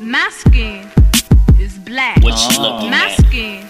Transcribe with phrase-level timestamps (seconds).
[0.00, 0.86] My skin
[1.58, 2.22] is black.
[2.22, 3.18] What you looking My at?
[3.26, 3.64] skin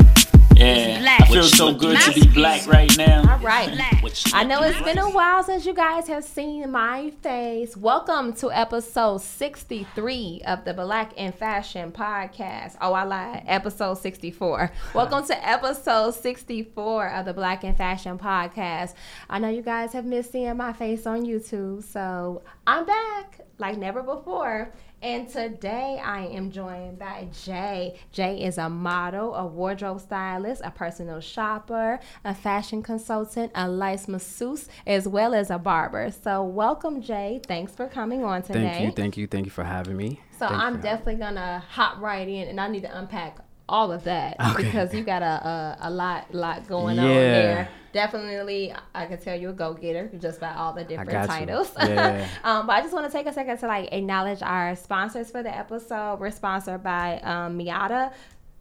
[0.56, 1.21] Yeah, black.
[1.21, 3.33] I feel so good to be black right now.
[3.33, 3.71] All right.
[3.71, 3.92] black.
[4.03, 7.77] What you I know it's been a while since you guys have seen my face.
[7.77, 12.77] Welcome to episode 63 of the Black and Fashion Podcast.
[12.81, 13.45] Oh, I lied.
[13.47, 14.72] Episode 64.
[14.95, 18.95] Welcome to episode 64 of the Black and Fashion Podcast.
[19.30, 23.79] I know you guys have missed seeing my face on YouTube, so I'm back like
[23.79, 24.73] never before.
[25.07, 27.97] And today I am joined by Jay.
[28.10, 34.09] Jay is a model, a wardrobe stylist, a personal shopper, a fashion consultant, a lice
[34.09, 36.11] masseuse, as well as a barber.
[36.11, 37.41] So welcome, Jay.
[37.47, 38.64] Thanks for coming on today.
[38.64, 40.19] Thank you, thank you, thank you for having me.
[40.41, 43.38] So Thank I'm definitely gonna hop right in, and I need to unpack
[43.69, 44.64] all of that Okay.
[44.64, 47.69] because you got a, a a lot lot going on there.
[47.96, 51.73] Definitely, I can tell you're a go getter just by all the different titles.
[51.78, 52.28] Yeah.
[52.45, 55.42] um, but I just want to take a second to like acknowledge our sponsors for
[55.42, 56.20] the episode.
[56.20, 58.12] We're sponsored by um, Miata.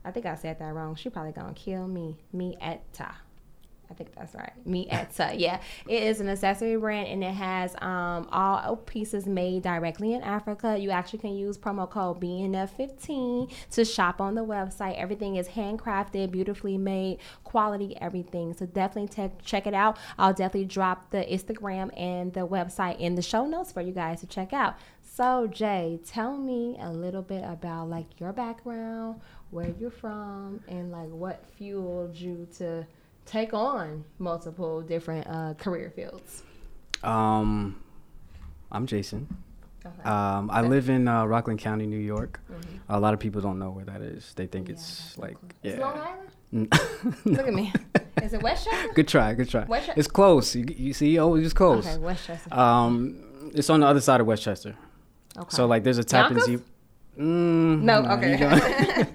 [0.05, 0.95] I think I said that wrong.
[0.95, 2.15] She probably gonna kill me.
[2.33, 3.11] Mieta.
[3.89, 4.51] I think that's right.
[4.65, 5.33] Me Etta.
[5.35, 5.59] Yeah.
[5.87, 10.77] It is an accessory brand and it has um, all pieces made directly in Africa.
[10.77, 14.97] You actually can use promo code BNF15 to shop on the website.
[14.97, 18.53] Everything is handcrafted, beautifully made, quality, everything.
[18.53, 19.97] So definitely te- check it out.
[20.17, 24.21] I'll definitely drop the Instagram and the website in the show notes for you guys
[24.21, 24.75] to check out.
[25.15, 30.91] So, Jay, tell me a little bit about like your background, where you're from, and
[30.91, 32.85] like what fueled you to
[33.25, 36.43] take on multiple different uh, career fields.
[37.03, 37.81] Um,
[38.71, 39.27] I'm Jason.
[39.85, 40.03] Okay.
[40.09, 42.39] Um, I live in uh, Rockland County, New York.
[42.51, 42.79] Mhm.
[42.89, 44.33] A lot of people don't know where that is.
[44.35, 45.37] They think Yeah, it's like.
[45.63, 46.67] It's Long Island.
[46.73, 47.11] yeah.
[47.25, 47.71] Look at me.
[48.23, 48.93] Is it Westchester?
[48.95, 49.65] good try, good try.
[49.65, 49.99] Westchester?
[49.99, 50.55] It's close.
[50.55, 51.85] You, you see, oh, it's close.
[51.85, 52.51] Okay, Westchester.
[52.53, 54.75] Um, it's on the other side of Westchester.
[55.37, 55.47] okay.
[55.49, 56.45] So like, there's a Tappan Yonkers?
[56.59, 56.63] Zee.
[57.19, 59.05] Mm, no, okay.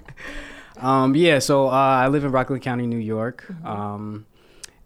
[0.81, 3.45] um, yeah, so uh, I live in Rockland County, New York.
[3.47, 3.65] Mm-hmm.
[3.67, 4.25] Um,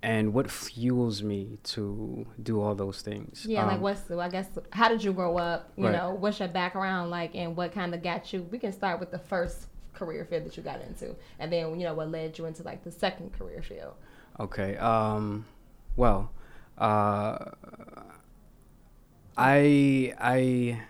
[0.03, 3.45] and what fuels me to do all those things?
[3.49, 5.71] yeah, like Um, what's the, I guess how did you grow up?
[5.77, 5.93] You Right.
[5.93, 8.43] know, what's your background like, and what kind of got you?
[8.51, 11.85] We can start with the first career field that you got into, and then you
[11.87, 13.93] know what led you into like the second career field.
[14.39, 14.77] Okay.
[14.77, 15.45] Um,
[15.95, 16.29] well,
[16.77, 17.51] uh,
[19.37, 20.81] I I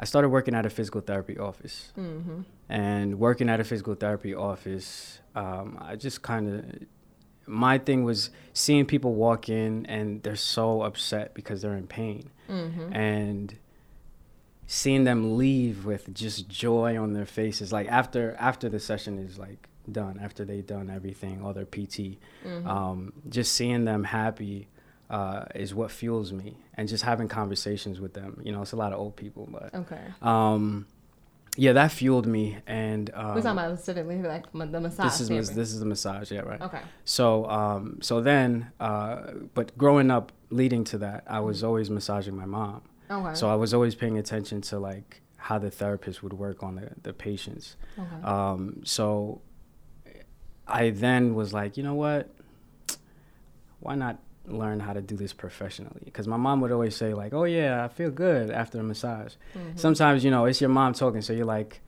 [0.00, 2.42] I started working at a physical therapy office, Mm-hmm.
[2.68, 6.64] And working at a physical therapy office, um, I just kind of
[7.46, 12.30] my thing was seeing people walk in and they're so upset because they're in pain,
[12.50, 12.92] Mm-hmm.
[12.94, 13.54] and
[14.66, 19.38] seeing them leave with just joy on their faces like after after the session is
[19.38, 22.66] like done after they've done everything all their pt Mm-hmm.
[22.68, 24.68] um, just seeing them happy
[25.10, 28.76] uh, is what fuels me and just having conversations with them you know it's a
[28.76, 30.00] lot of old people but Okay.
[30.20, 30.86] um,
[31.64, 35.04] yeah that fueled me and um, We're talking about specifically like the massage.
[35.06, 35.54] this is therapy.
[35.54, 36.80] this is the massage yeah right Okay.
[37.04, 39.16] so um, so then uh,
[39.54, 40.26] but growing up
[40.60, 42.80] leading to that i was always massaging my mom
[43.10, 43.34] Okay.
[43.34, 46.90] so I was always paying attention to like how the therapist would work on the,
[47.06, 47.76] the patients.
[47.98, 48.22] okay.
[48.22, 49.40] Um, so
[50.66, 52.28] I then was like, you know what?
[53.80, 54.18] Why not
[54.50, 56.02] learn how to do this professionally?
[56.04, 59.34] Because my mom would always say like, oh yeah, I feel good after a massage.
[59.56, 59.78] Mhm.
[59.78, 61.80] Sometimes you know it's your mom talking, so you're like,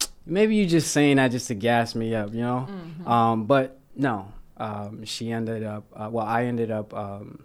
[0.26, 2.68] maybe you're just saying that just to gas me up, you know?
[2.68, 3.06] Mhm.
[3.08, 5.84] Um, but no, um, she ended up.
[5.94, 7.42] Uh, well, I ended up um,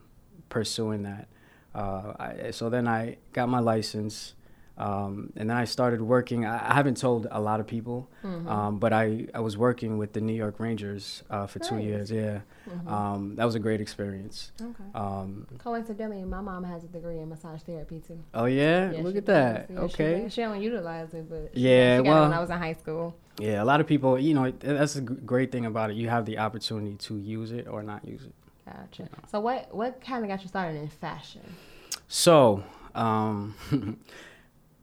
[0.49, 1.27] pursuing that.
[1.75, 4.33] Uh, I, so then I got my license,
[4.77, 6.45] um, and then I started working.
[6.45, 8.47] I, I haven't told a lot of people, Mhm.
[8.49, 12.09] um, but I, I was working with the New York Rangers uh, for two years.
[12.11, 12.87] Yeah, Mhm.
[12.91, 14.51] um, that was a great experience.
[14.59, 14.83] okay.
[14.95, 18.19] Um, Coincidentally, my mom has a degree in massage therapy too.
[18.33, 19.67] oh yeah, Yeah, look at that.
[19.69, 20.21] Yeah, okay.
[20.23, 20.33] does.
[20.33, 22.73] She, don't utilize it, but Yeah, she got it when well- I was in high
[22.73, 23.15] school.
[23.39, 25.95] Yeah, a lot of people, you know, that's a great thing about it.
[25.97, 28.33] You have the opportunity to use it or not use it.
[28.65, 29.09] Gotcha.
[29.29, 31.41] So what what kind of got you started in fashion?
[32.07, 32.63] So,
[32.95, 33.55] um,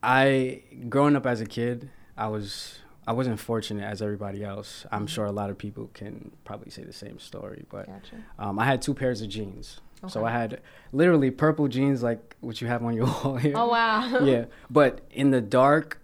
[0.03, 4.87] I growing up as a kid, I was I wasn't fortunate as everybody else.
[4.93, 8.17] I'm sure a lot of people can probably say the same story, but Gotcha.
[8.39, 9.81] um, I had two pairs of jeans.
[10.09, 10.63] So I had
[10.93, 13.53] literally purple jeans like what you have on your wall here.
[13.55, 14.21] Oh wow.
[14.25, 16.01] yeah, but in the dark,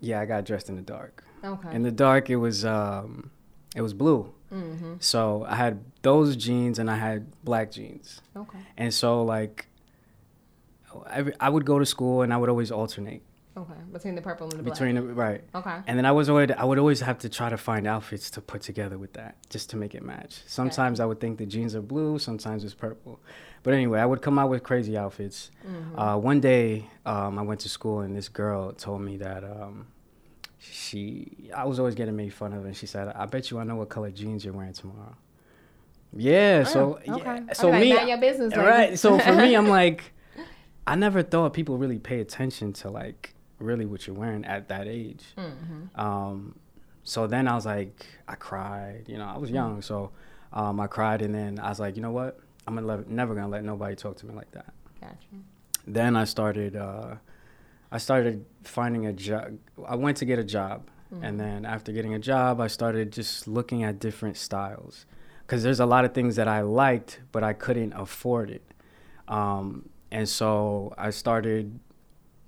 [0.00, 1.24] yeah, I got dressed in the dark.
[1.42, 1.74] okay.
[1.74, 3.30] In the dark, it was um,
[3.74, 4.32] it was blue.
[4.52, 4.94] mm-hmm.
[5.00, 8.20] So I had those jeans and I had black jeans.
[8.36, 8.58] Okay.
[8.76, 9.66] And so like
[11.10, 13.22] every, I would go to school and I would always alternate
[13.58, 13.72] Okay.
[13.90, 14.74] Between the purple and the black.
[14.74, 15.42] between the right.
[15.54, 15.76] Okay.
[15.86, 18.42] And then I was always I would always have to try to find outfits to
[18.42, 20.42] put together with that just to make it match.
[20.46, 23.18] Sometimes I would think the jeans are blue, sometimes it's purple.
[23.62, 25.50] But anyway, I would come out with crazy outfits.
[25.66, 25.98] Mhm.
[25.98, 29.86] Uh, one day um, I went to school and this girl told me that um,
[30.58, 33.64] she I was always getting made fun of, and she said, "I bet you I
[33.64, 35.16] know what color jeans you're wearing tomorrow."
[36.14, 37.40] Yeah, so Oh, okay.
[37.46, 38.98] yeah, so like, me, "Mind your business, lady." right?
[38.98, 40.12] So for me, I'm like,
[40.86, 44.86] I never thought people really pay attention to like really what you're wearing at that
[44.86, 45.24] age.
[45.36, 46.00] Mm-hmm.
[46.00, 46.56] Um,
[47.02, 49.04] so then I was like, I cried.
[49.08, 50.10] You know, I was young, so
[50.52, 52.38] um, I cried, and then I was like, you know what?
[52.66, 54.72] I'm gonna let, never gonna let nobody talk to me like that.
[55.00, 55.16] Gotcha.
[55.86, 56.76] Then I started.
[56.76, 57.16] Uh,
[57.92, 59.58] I started finding a job.
[59.86, 60.88] I went to get a job,
[61.22, 65.06] and then after getting a job, I started just looking at different styles,
[65.42, 68.62] because there's a lot of things that I liked, but I couldn't afford it.
[69.28, 71.78] Um, and so I started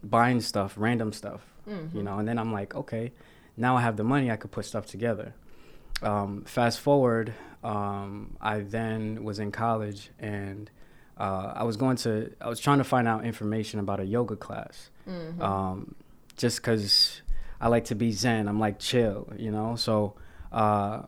[0.03, 1.43] buying stuff, random stuff,
[1.95, 2.19] you know.
[2.19, 3.13] And then I'm like, okay,
[3.57, 5.35] now I have the money, I could put stuff together.
[6.03, 7.35] Um, fast forward,
[7.65, 10.71] um, I then was in college and
[11.19, 14.37] uh, I was going to, I was trying to find out information about a yoga
[14.37, 14.91] class,
[15.41, 15.95] um,
[16.37, 17.23] just because
[17.61, 18.47] I like to be zen.
[18.49, 19.75] I'm like chill, you know.
[19.75, 20.15] So
[20.53, 21.03] uh,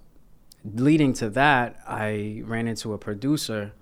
[0.74, 3.72] leading to that, I ran into a producer.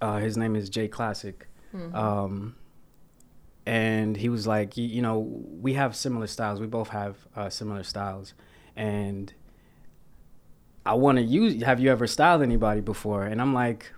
[0.00, 1.46] Uh, his name is Jay Classic.
[1.94, 2.54] Um,
[3.66, 6.58] and he was like, you, you know, we have similar styles.
[6.60, 8.34] We both have uh, similar styles,
[8.76, 9.32] and
[10.86, 11.62] I want to use.
[11.62, 13.24] Have you ever styled anybody before?
[13.24, 13.92] And I'm like,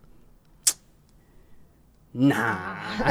[2.12, 2.76] nah.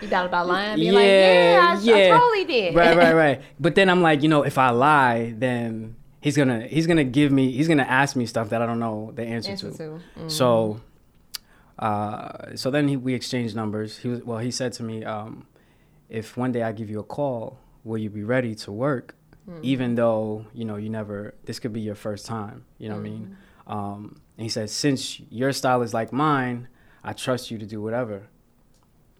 [0.00, 0.78] You thought about lying?
[0.78, 2.74] Being Yeah, like, yeah, I, I totally did.
[2.74, 3.42] right, right, right.
[3.58, 7.32] But then I'm like, you know, if I lie, then he's gonna he's gonna give
[7.32, 9.76] me he's gonna ask me stuff that I don't know the answer, Answer to.
[9.76, 10.00] to.
[10.20, 10.30] Mhm.
[10.30, 10.80] So,
[11.82, 13.98] uh, so then he, we exchanged numbers.
[13.98, 14.38] He was well.
[14.38, 15.46] He said to me, um,
[16.08, 19.16] "If one day I give you a call, will you be ready to work,
[19.62, 21.34] even though you know you never?
[21.44, 22.64] This could be your first time.
[22.78, 23.36] You know what I mean?"
[23.66, 26.68] Um, and he said, "Since your style is like mine,
[27.02, 28.28] I trust you to do whatever."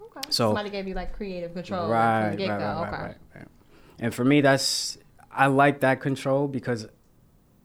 [0.01, 0.21] Okay.
[0.29, 2.65] So- somebody gave you like creative control right, from the get go.
[2.65, 2.91] right, right, okay.
[2.91, 3.49] right, right, right.
[3.99, 4.99] And for me, that's
[5.33, 6.87] I like that control because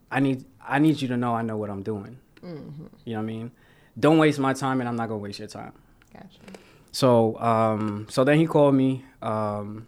[0.10, 2.18] I need I need you to know I know what I'm doing.
[2.42, 2.86] Mm-hmm.
[3.06, 3.52] You know what I mean?
[4.00, 5.74] Don't waste my time, and I'm not gonna waste your time.
[6.14, 6.40] Gotcha.
[6.92, 9.88] So um, so then he called me, um,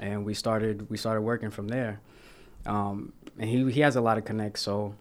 [0.00, 2.00] and we started we started working from there.
[2.66, 4.62] Um, and he he has a lot of connects.
[4.62, 4.94] So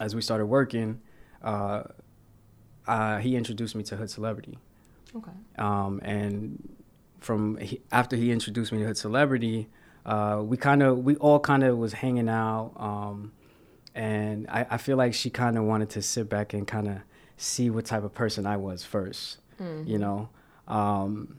[0.00, 1.00] as we started working,
[1.42, 1.82] uh,
[2.86, 4.58] uh, he introduced me to Hood Celebrity.
[5.14, 5.32] Okay.
[5.58, 6.76] Um, and
[7.18, 9.68] from he, after he introduced me to Hood Celebrity,
[10.06, 12.72] uh, we kind of we all kind of was hanging out.
[12.76, 13.32] Um,
[13.94, 16.98] and I, I feel like she kind of wanted to sit back and kind of
[17.42, 19.36] see what type of person I was 1st
[19.86, 20.28] you know.
[20.68, 21.38] Um,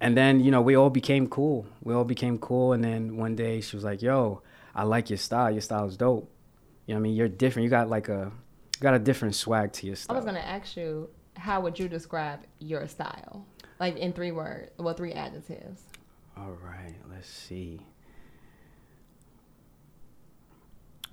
[0.00, 1.66] and then you know we all became cool.
[1.82, 4.42] We all became cool, and then one day she was like, "Yo,
[4.74, 5.50] I like your style.
[5.50, 6.28] Your style's dope.
[6.86, 7.14] You know what I mean?
[7.16, 7.64] You're different.
[7.64, 8.32] You got like a
[8.76, 11.78] you got a different swag to your style." I was gonna ask you, how would
[11.78, 13.46] you describe your style?
[13.78, 15.82] Like in three words, well, three adjectives.
[16.36, 17.80] All right, let's see.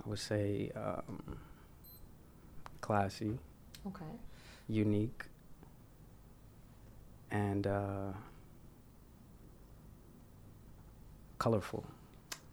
[0.04, 1.38] I would say um,
[2.80, 3.38] classy,
[3.86, 4.04] Okay.
[4.68, 5.24] unique,
[7.30, 8.12] and uh,
[11.38, 11.84] colorful.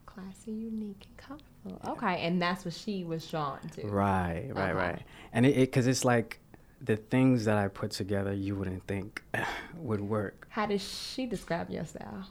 [0.05, 1.91] Classy, unique, and colorful.
[1.91, 3.85] Okay, and that's what she was drawn to.
[3.87, 4.73] Right, right, Okay.
[4.73, 5.01] right.
[5.33, 6.39] And it, because it's like
[6.81, 9.23] the things that I put together, you wouldn't think
[9.77, 10.47] would work.
[10.49, 12.25] How does she describe your style?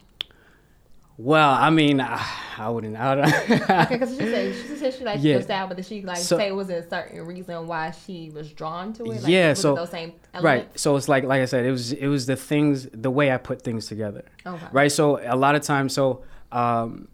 [1.21, 2.25] Well, I mean, I,
[2.59, 2.97] I wouldn't.
[2.97, 5.33] I don't, Okay, because she said she said she liked Yeah.
[5.35, 8.31] your style, but did she like So- say it was a certain reason why she
[8.31, 9.23] was drawn to it?
[9.23, 12.07] Like, Yeah, so- those same right so it's like like i said it was it
[12.07, 14.67] was the things the way i put things together Okay.
[14.71, 16.23] right so a lot of times so
[16.53, 17.09] um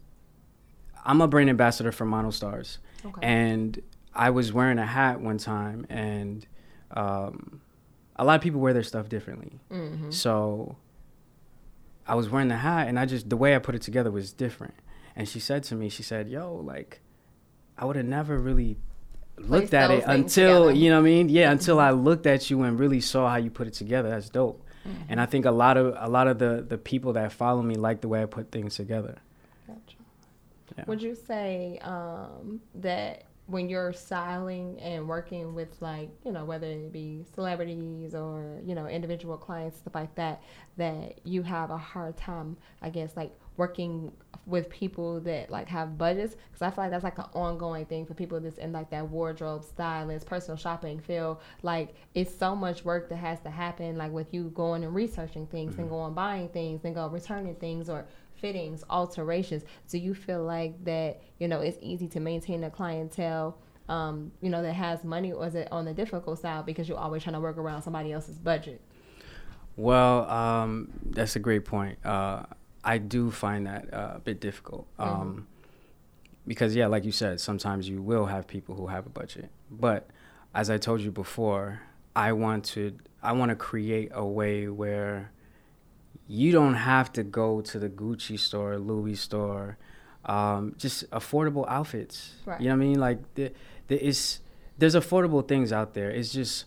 [1.07, 3.21] i'm a brand ambassador for monostars Okay.
[3.27, 3.81] and
[4.15, 6.47] i was wearing a hat one time and
[6.91, 7.63] um
[8.17, 10.11] a lot of people wear their stuff differently Mm-hmm.
[10.11, 10.77] so
[12.07, 14.33] i was wearing the hat and i just the way i put it together was
[14.33, 14.75] different
[15.17, 17.01] and she said to me she said yo like
[17.79, 18.77] i would have never really
[19.39, 20.73] looked Placed at it until together.
[20.79, 21.29] you know what I mean.
[21.29, 24.11] Yeah, until I looked at you and really saw how you put it together.
[24.11, 24.63] That's dope.
[24.87, 25.03] Mm-hmm.
[25.09, 27.75] And I think a lot of a lot of the the people that follow me
[27.75, 29.17] like the way I put things together.
[29.67, 29.97] Gotcha.
[30.77, 30.85] Yeah.
[30.87, 36.67] Would you say um, that when you're styling and working with like you know whether
[36.67, 40.43] it be celebrities or you know individual clients stuff like that
[40.77, 44.13] that you have a hard time I guess like working
[44.47, 46.35] with people that like have budgets?
[46.35, 49.09] Because I feel like that's like an ongoing thing for people that's in like that
[49.09, 51.39] wardrobe stylist personal shopping field.
[51.63, 55.47] Like it's so much work that has to happen like with you going and researching
[55.47, 55.95] things and mm-hmm.
[55.95, 58.07] going buying things and go returning things or
[58.45, 59.65] fittings, alterations.
[59.89, 63.57] Do you feel like that, you know, it's easy to maintain a clientele,
[63.89, 66.99] um, you know, that has money or is it on the difficult side because you're
[66.99, 68.83] always trying to work around somebody else's budget?
[69.77, 72.05] Well, um, that's a great point.
[72.05, 72.43] Uh,
[72.85, 74.87] I do find that uh, a bit difficult.
[74.99, 75.21] Mm-hmm.
[75.23, 75.47] Um,
[76.47, 79.49] because yeah, like you said, sometimes you will have people who have a budget.
[79.71, 80.11] But
[80.55, 81.81] as I told you before,
[82.15, 85.33] I want to I want to create a way where
[86.27, 89.77] you don't have to go to the Gucci store, Louis store,
[90.25, 92.35] um, just affordable outfits.
[92.47, 92.61] Right.
[92.61, 93.01] You know what I mean?
[93.01, 93.51] Like there,
[93.89, 94.41] there is
[94.79, 96.11] there's affordable things out there.
[96.11, 96.65] It's just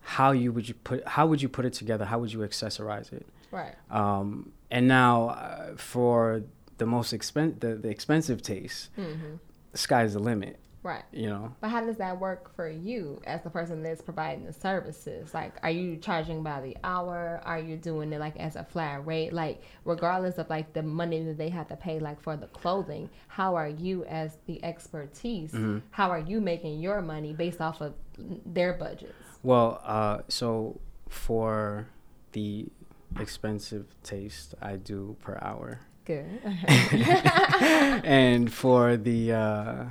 [0.00, 2.04] how you would you put how would you put it together?
[2.04, 3.26] How would you accessorize it?
[3.50, 3.74] Right.
[3.90, 6.42] Um, and now uh, for
[6.78, 9.36] the most expen- the, the expensive taste, hmm
[9.72, 10.58] the sky's the limit.
[10.86, 11.02] Right.
[11.10, 11.52] You know.
[11.60, 15.34] But how does that work for you as the person that's providing the services?
[15.34, 17.40] Like, are you charging by the hour?
[17.44, 19.32] Are you doing it like as a flat rate?
[19.32, 23.10] Like, regardless of like the money that they have to pay, like for the clothing,
[23.26, 25.50] how are you as the expertise?
[25.50, 25.78] Mm-hmm.
[25.90, 29.12] How are you making your money based off of their budgets?
[29.42, 30.78] Well, uh, so
[31.08, 31.88] for
[32.30, 32.66] the
[33.18, 36.40] expensive taste, I do per hour, Good.
[36.78, 39.84] and for the uh,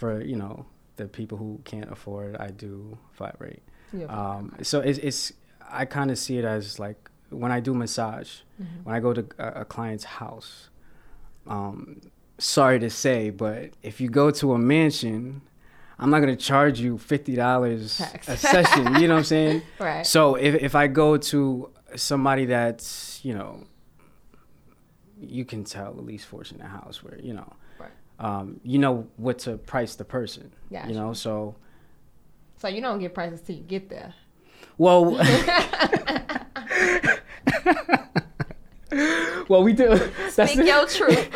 [0.00, 0.64] for you know
[0.96, 3.62] the people who can't afford, I do flat rate.
[3.92, 4.06] Yeah.
[4.06, 5.32] Um, so it's, it's
[5.70, 8.30] I kind of see it as like when I do massage,
[8.84, 10.70] when I go to a, a client's house.
[11.46, 12.00] Um,
[12.38, 15.42] sorry to say, but if you go to a mansion,
[15.98, 18.94] I'm not gonna charge you fifty dollars a session.
[19.00, 19.62] you know what I'm saying?
[19.78, 20.06] Right.
[20.06, 23.64] So if if I go to somebody that's you know,
[25.20, 27.52] you can tell at least fortunate house where you know.
[28.20, 30.52] Um, you know what to price the person.
[30.70, 30.88] Gotcha.
[30.88, 31.56] You know, so
[32.58, 34.14] So you don't get prices till you get there.
[34.78, 35.16] well.
[39.48, 39.88] well, we do.
[40.36, 41.28] That's Speak your truth.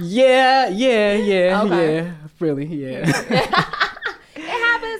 [0.00, 1.96] yeah, yeah, yeah, Okay.
[1.96, 2.12] yeah.
[2.38, 3.04] Really, yeah.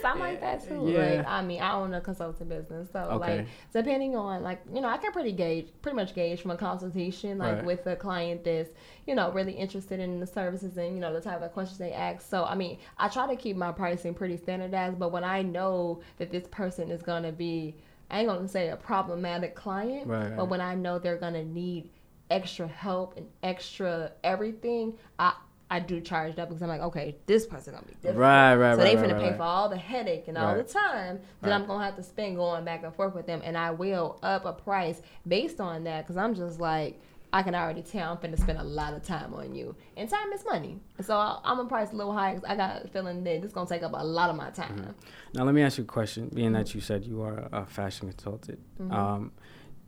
[0.03, 0.21] Happens.
[0.21, 0.89] I'm like that too.
[0.89, 1.17] Yeah.
[1.17, 3.37] Like I mean, I own a consulting business, so Okay.
[3.37, 6.57] like depending on like you know, I can pretty gauge, pretty much gauge from a
[6.57, 7.65] consultation, like Right.
[7.65, 8.69] with a client that's
[9.07, 11.91] you know really interested in the services and you know the type of questions they
[11.93, 12.27] ask.
[12.29, 16.01] So I mean, I try to keep my pricing pretty standardized, but when I know
[16.17, 17.75] that this person is gonna be,
[18.09, 20.49] I ain't gonna say a problematic client, Right, but right.
[20.49, 21.89] when I know they're gonna need
[22.29, 25.33] extra help and extra everything, I
[25.71, 28.17] I do charge that because I'm like, okay, this person gonna be difficult.
[28.17, 29.37] Right, right, So they right, finna right, pay right.
[29.37, 31.55] for all the headache and all the time that Right.
[31.55, 34.43] I'm gonna have to spend going back and forth with them, and I will up
[34.45, 37.01] a price based on that because I'm just like.
[37.33, 40.33] I can already tell I'm finna spend a lot of time on you, and time
[40.33, 40.81] is money.
[40.99, 43.53] So I- I'm gonna price a little high because I got a feeling that this
[43.53, 44.77] gonna take up a lot of my time.
[44.77, 44.91] Mm-hmm.
[45.35, 46.27] Now let me ask you a question.
[46.33, 48.91] Being that you said you are a fashion consultant, Mm-hmm.
[48.93, 49.31] um,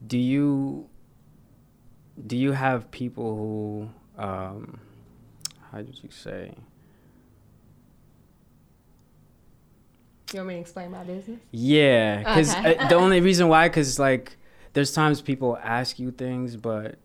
[0.08, 0.88] do you
[2.26, 3.90] do you have people who
[4.24, 4.80] um,
[5.74, 6.54] how did you say?
[10.32, 11.40] You want me to explain my business?
[11.52, 12.78] Yeah, because Okay.
[12.78, 14.38] Uh, the only reason why, because like
[14.74, 16.98] there's times people ask you things, but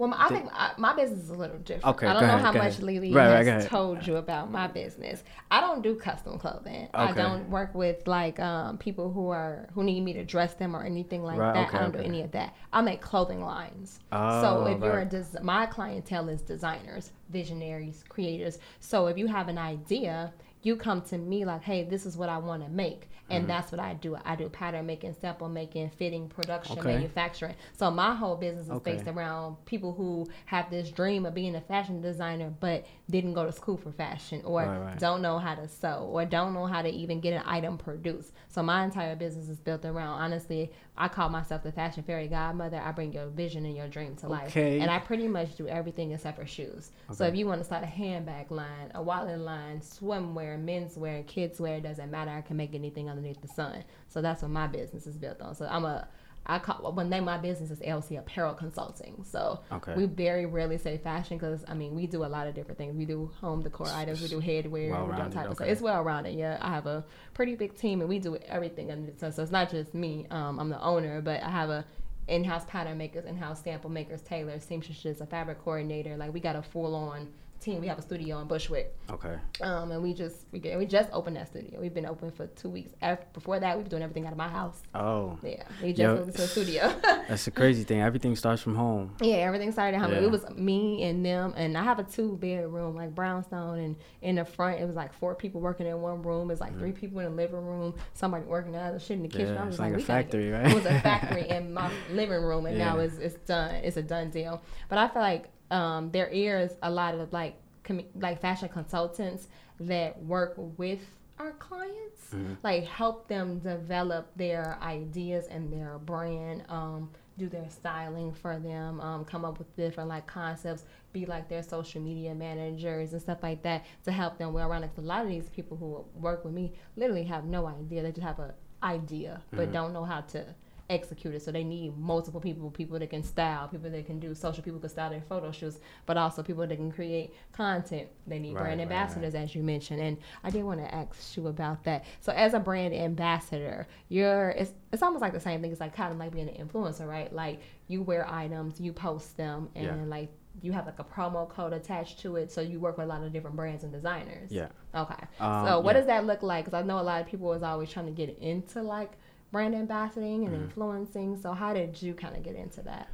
[0.00, 1.94] Well, my- I think I, my business is a little different.
[1.96, 2.82] Okay, I don't know ahead, how much ahead.
[2.82, 3.68] Lily Right, right, has ahead.
[3.68, 5.22] told you about my business.
[5.50, 6.88] I don't do custom clothing.
[6.94, 10.74] I don't work with like um, people who are who need me to dress them
[10.74, 11.68] or anything like Right, that.
[11.68, 11.98] okay, I don't okay.
[11.98, 12.54] do any of that.
[12.72, 14.00] I make clothing lines.
[14.10, 15.10] so Oh, if you're a right.
[15.10, 18.58] des- my clientele is designers, visionaries, creators.
[18.80, 22.30] So if you have an idea, you come to me like, hey, this is what
[22.30, 23.09] I want to make.
[23.30, 23.48] And Mm-hmm.
[23.48, 24.16] that's what I do.
[24.24, 26.94] I do pattern making, sample making, fitting, production, Okay.
[26.94, 27.54] manufacturing.
[27.76, 28.96] So my whole business is Okay.
[28.96, 33.46] based around people who have this dream of being a fashion designer but didn't go
[33.46, 34.98] to school for fashion or Right, right.
[34.98, 38.32] don't know how to sew or don't know how to even get an item produced.
[38.48, 42.78] So my entire business is built around honestly, I call myself the fashion fairy godmother.
[42.84, 44.48] I bring your vision and your dream to life.
[44.48, 44.80] Okay.
[44.80, 46.90] And I pretty much do everything except for shoes.
[47.12, 51.78] So if you want to start a handbag line, a wallet line, swimwear, menswear, kidswear,
[51.78, 52.30] it doesn't matter.
[52.30, 53.84] I can make anything underneath the sun.
[54.08, 55.54] So that's what my business is built on.
[55.54, 56.08] So I'm a
[56.46, 59.22] I call one name my business is LC Apparel Consulting.
[59.24, 59.94] So Okay.
[59.94, 62.96] we very rarely say fashion because I mean we do a lot of different things.
[62.96, 65.68] We do home decor items, we do headwear, we do type of stuff.
[65.68, 66.34] It's well rounded.
[66.34, 69.32] Yeah, I have a pretty big team and we do everything under the sun.
[69.32, 70.26] So it's not just me.
[70.30, 71.84] Um, I'm the owner, but I have a
[72.26, 76.16] in-house pattern makers, in-house sample makers, tailors, seamstresses, a fabric coordinator.
[76.16, 77.28] Like we got a full-on
[77.60, 77.80] team.
[77.80, 78.96] We have a studio in Bushwick.
[79.10, 81.80] okay, Um, and we just we, get, we just opened that studio.
[81.80, 82.92] We've been open for two weeks.
[83.02, 84.82] After, before that, we were doing everything out of my house.
[84.94, 86.16] oh, Yeah, we just Yo.
[86.16, 86.94] moved into a studio.
[87.28, 88.00] that's the crazy thing.
[88.00, 89.14] Everything starts from home.
[89.20, 90.12] yeah, everything started at home.
[90.12, 90.20] Yeah.
[90.22, 94.36] It was me and them, and I have a two bedroom like brownstone, and in
[94.36, 96.50] the front it was like four people working in one room.
[96.50, 99.48] It's like three people in the living room, somebody working the shit in the kitchen.
[99.48, 99.54] Mm.
[99.54, 100.66] Yeah, I was it's like a we gotta get- factory, right?
[100.70, 103.74] It was a factory in my living room, and now it's it's done.
[103.76, 104.62] It's a done deal.
[104.88, 109.48] But I feel like um, there is a lot of like commu- like fashion consultants
[109.80, 111.00] that work with
[111.38, 111.96] our clients,
[112.34, 112.54] Mm-hmm.
[112.62, 116.62] like help them develop their ideas and their brand.
[116.68, 120.84] Um, do their styling for them, um, come up with different like concepts,
[121.14, 124.82] be like their social media managers and stuff like that to help them well around.
[124.82, 128.02] Because a lot of these people who work with me literally have no idea.
[128.02, 129.72] They just have an idea, but Mm-hmm.
[129.72, 130.44] don't know how to
[130.90, 131.42] execute it.
[131.42, 134.80] So they need multiple people, people that can style, people that can do social, people
[134.80, 138.08] can style their photo shoots, but also people that can create content.
[138.26, 140.00] They need Right, brand right, ambassadors, as you mentioned.
[140.00, 142.04] And I did want to ask you about that.
[142.20, 145.70] So as a brand ambassador, you're it's it's almost like the same thing.
[145.70, 147.32] It's like kind of like being an influencer, right?
[147.32, 150.04] Like you wear items, you post them, and Yeah.
[150.06, 150.28] like
[150.62, 152.50] you have like a promo code attached to it.
[152.50, 154.50] So you work with a lot of different brands and designers.
[154.50, 154.68] Yeah.
[154.94, 155.24] Okay.
[155.38, 156.00] Um, so what yeah.
[156.00, 156.64] does that look like?
[156.64, 159.12] Because I know a lot of people is always trying to get into like
[159.52, 160.54] brand ambassadoring Mm-hmm.
[160.54, 161.36] and influencing.
[161.40, 163.08] So how did you kind of get into that?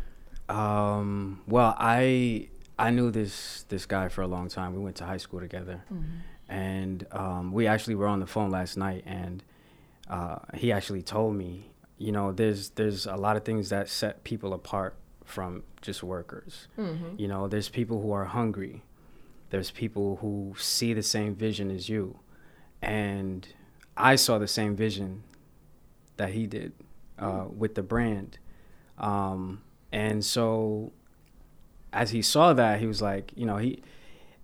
[0.49, 4.75] Um, well, I I knew this this guy for a long time.
[4.75, 5.83] We went to high school together,
[6.49, 9.43] and um, we actually were on the phone last night, and
[10.09, 14.23] uh, he actually told me, you know, there's there's a lot of things that set
[14.25, 16.69] people apart from just workers.
[17.17, 18.83] You know, there's people who are hungry.
[19.51, 22.21] There's people who see the same vision as you,
[22.83, 23.49] and
[23.97, 25.23] I saw the same vision
[26.17, 26.73] that he did
[27.19, 28.39] uh, with the brand.
[28.99, 30.93] Um, and so
[31.93, 33.83] as he saw that, he was like, you know, he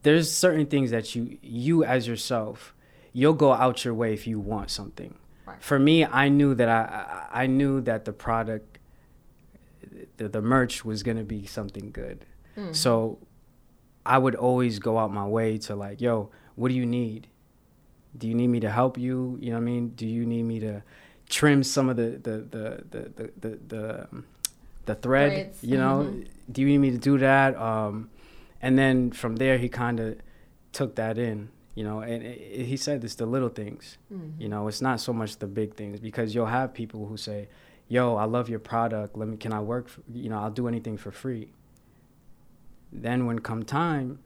[0.02, 2.75] there's certain things that you you as yourself,
[3.12, 5.14] you'll go out your way if you want something.
[5.47, 5.62] Right.
[5.62, 8.79] For me, I knew that I I knew that the product
[10.17, 12.26] the, the merch was gonna be something good.
[12.73, 13.19] So
[14.05, 17.29] I would always go out my way to like, yo, what do you need?
[18.17, 19.38] Do you need me to help you?
[19.41, 19.88] You know what I mean?
[19.91, 20.83] Do you need me to
[21.39, 24.25] trim some of the the the the the the, the, um,
[24.89, 25.33] the thread?
[25.33, 26.27] Threads, You know, mhm.
[26.53, 27.51] do you need me to do that?
[27.71, 27.95] Um,
[28.65, 30.09] and then from there, he kind of
[30.79, 31.49] took that in.
[31.75, 33.85] You know, and it, it- he said it's the little things.
[34.43, 37.49] You know, it's not so much the big things because you'll have people who say,
[37.89, 39.17] "Yo, I love your product.
[39.17, 39.37] Let me.
[39.45, 39.89] Can I work?
[39.89, 41.45] For, you know, I'll do anything for free."
[43.05, 44.19] Then when come time,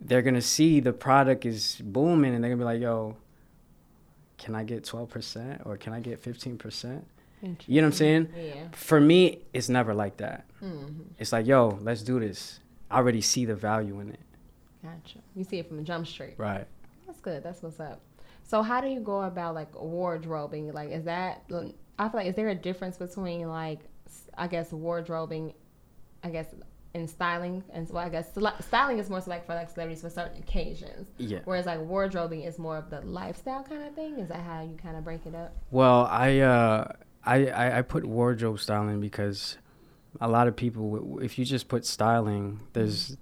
[0.00, 3.16] they're gonna see the product is booming, and they're gonna be like, "Yo,
[4.38, 7.06] can I get twelve percent or can I get fifteen percent?"
[7.42, 8.28] You know what I'm saying?
[8.36, 8.68] Yeah.
[8.72, 10.46] For me, it's never like that.
[10.62, 11.02] Mm-hmm.
[11.18, 14.20] It's like, "Yo, let's do this." I already see the value in it.
[14.82, 15.18] Gotcha.
[15.34, 16.34] You see it from the Jump Street.
[16.38, 16.66] Right.
[17.06, 17.42] That's good.
[17.42, 18.00] That's what's up.
[18.44, 20.72] So how do you go about like wardrobing?
[20.72, 21.42] Like, is that
[21.98, 23.80] I feel like is there a difference between like
[24.38, 25.54] I guess wardrobing,
[26.22, 26.46] I guess,
[27.00, 28.28] and styling, and so I guess
[28.60, 31.40] styling is more so like for like celebrities for certain occasions, Yeah.
[31.44, 34.18] whereas like wardrobing is more of the lifestyle kind of thing.
[34.18, 35.54] Is that how you kind of break it up?
[35.70, 36.92] Well, I uh,
[37.24, 39.58] I, I I put wardrobe styling because
[40.20, 43.16] a lot of people, if you just put styling, there's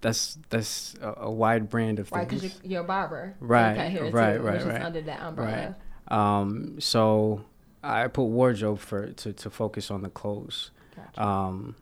[0.00, 2.42] that's that's a, a wide brand of Right, things.
[2.42, 4.82] because you're, you're a barber, Right, right, too, right, right.
[4.82, 5.74] under that umbrella.
[6.10, 6.38] Right.
[6.38, 7.44] Um, so
[7.82, 10.70] I put wardrobe for to to focus on the clothes.
[10.94, 11.22] Gotcha.
[11.22, 11.74] Um,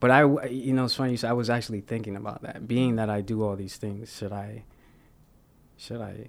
[0.00, 1.12] but I, you know, it's funny.
[1.12, 2.66] you say- I was actually thinking about that.
[2.68, 4.64] Being that I do all these things, should I?
[5.76, 6.28] Should I?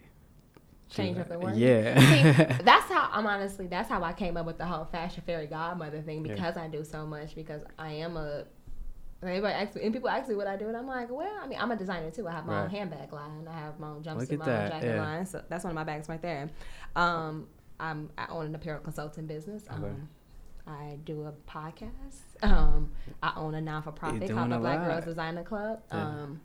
[0.90, 1.56] Change up the word.
[1.58, 2.00] Yeah.
[2.00, 3.68] See, that's how I'm honestly.
[3.68, 6.34] That's how I came up with the whole fashion fairy godmother thing Yeah.
[6.36, 7.36] because I do so much.
[7.36, 8.46] Because I am a.
[9.22, 11.48] Everybody asks me, and people ask me what I do, and I'm like, well, I
[11.48, 12.28] mean, I'm a designer too.
[12.28, 13.48] I have my own handbag line.
[13.50, 15.02] I have my own jumpsuit, my that, own jacket yeah.
[15.02, 15.26] line.
[15.26, 16.50] So that's one of my bags right there.
[16.96, 17.48] Um,
[17.80, 19.64] I'm I own an apparel consulting business.
[19.70, 19.94] Um, Okay.
[20.68, 22.22] I do a podcast.
[22.44, 22.92] Um,
[23.24, 24.88] I own a non for profit called the Black lot.
[24.88, 25.82] Girls Designer Club.
[25.92, 26.02] Yeah.
[26.08, 26.42] Um,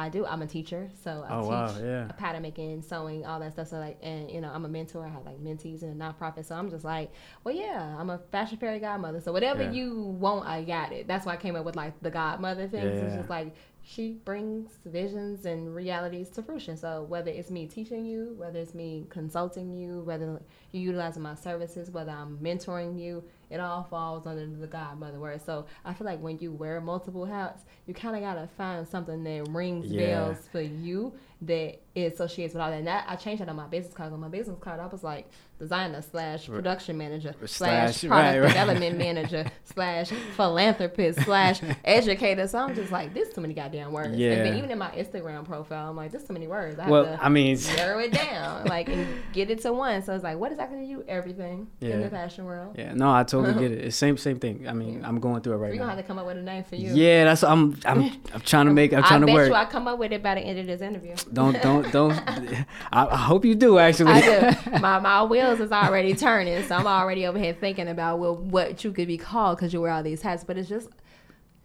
[0.00, 0.24] I do.
[0.24, 2.12] I'm a teacher, so I Oh, teach wow, yeah.
[2.16, 3.66] pattern making, sewing, all that stuff.
[3.66, 5.04] So like, and you know, I'm a mentor.
[5.04, 6.44] I have like mentees in a nonprofit.
[6.44, 7.10] So I'm just like,
[7.42, 9.20] well, yeah, I'm a fashion fairy godmother.
[9.20, 9.72] So whatever Yeah.
[9.72, 11.08] you want, I got it.
[11.08, 12.86] That's why I came up with like the godmother thing.
[12.86, 13.16] It's Yeah.
[13.18, 16.76] just like she brings visions and realities to fruition.
[16.76, 20.40] So whether it's me teaching you, whether it's me consulting you, whether
[20.72, 25.40] you utilizing my services, whether I'm mentoring you, it all falls under the godmother word.
[25.44, 29.24] So I feel like when you wear multiple hats, you kind of gotta find something
[29.24, 30.06] that rings Yeah.
[30.24, 32.78] bells for you that it associates with all that.
[32.78, 34.12] And that I changed that on my business card.
[34.12, 38.40] On my business card, I was like designer slash production manager slash, Slash- product right,
[38.40, 38.48] right.
[38.48, 42.46] development manager slash philanthropist slash educator.
[42.48, 44.08] So I'm just like, this too many goddamn words.
[44.08, 44.56] And then Yeah.
[44.58, 46.78] even in my Instagram profile, I'm like, this too many words.
[46.78, 50.02] I have well, to I mean, narrow it down, like, and get it to one.
[50.02, 51.04] So it's like, what exactly do you?
[51.08, 52.74] Everything in the fashion world.
[52.76, 53.84] yeah, no, I totally get it.
[53.88, 54.66] It's same same thing.
[54.68, 55.72] I mean, I'm going through it right now.
[55.74, 56.92] We're gonna have to come up with a name for you.
[56.94, 58.92] Yeah, that's I'm I'm I'm trying to make.
[58.92, 59.48] I'm trying I to bet work.
[59.48, 61.14] you I come up with it by the end of this interview.
[61.32, 62.12] Don't don't don't.
[62.92, 64.12] I, I hope you do actually.
[64.12, 64.70] I do.
[64.80, 68.82] My my wheels is already turning, so I'm already over here thinking about well what
[68.84, 70.44] you could be called because you wear all these hats.
[70.44, 70.88] But it's just,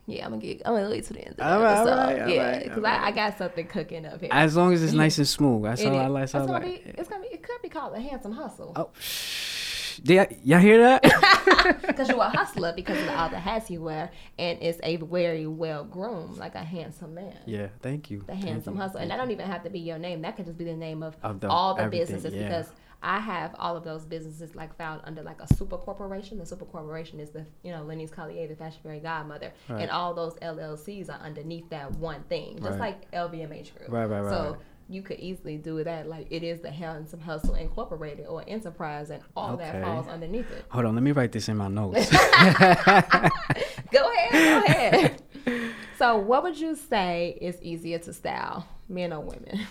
[0.05, 0.61] yeah, I'm gonna get.
[0.65, 1.31] I'm gonna wait to the end.
[1.31, 2.21] Of the All right, all episode.
[2.21, 4.29] right, yeah, right, because all I, I got something cooking up here.
[4.31, 5.63] As long as it's nice and smooth.
[5.63, 6.21] That's It all I like.
[6.23, 6.83] That's all gonna like.
[6.85, 6.91] be.
[6.97, 7.29] It's gonna be.
[7.29, 8.73] It could be called a handsome hustle.
[8.75, 9.99] Oh, shh.
[10.03, 11.03] Did y- y'all hear that?
[11.87, 15.45] Because you're a hustler because of all the hats you wear, and it's a very
[15.47, 17.37] well groomed, like a handsome man.
[17.45, 18.19] yeah, thank you.
[18.19, 18.81] The Thank handsome you.
[18.81, 20.23] hustler, and that don't even have to be your name.
[20.23, 22.43] That could just be the name of, Of the- all the businesses yeah.
[22.43, 22.67] because
[23.03, 26.37] I have all of those businesses like filed under like a super corporation.
[26.39, 29.81] The super corporation is the you know Lenny's Collier, the fashion fairy godmother, Right.
[29.81, 32.79] and all those LLCs are underneath that one thing, just Right.
[32.79, 33.91] like LVMH group.
[33.91, 34.59] Right, right, right, So right.
[34.89, 36.07] you could easily do that.
[36.07, 40.63] Like it is the Handsome Hustle Incorporated or enterprise, and all that falls underneath it.
[40.69, 42.09] Hold on, let me write this in my notes.
[43.91, 45.21] Go ahead, go ahead.
[45.99, 49.67] so, what would you say is easier to style, men or women?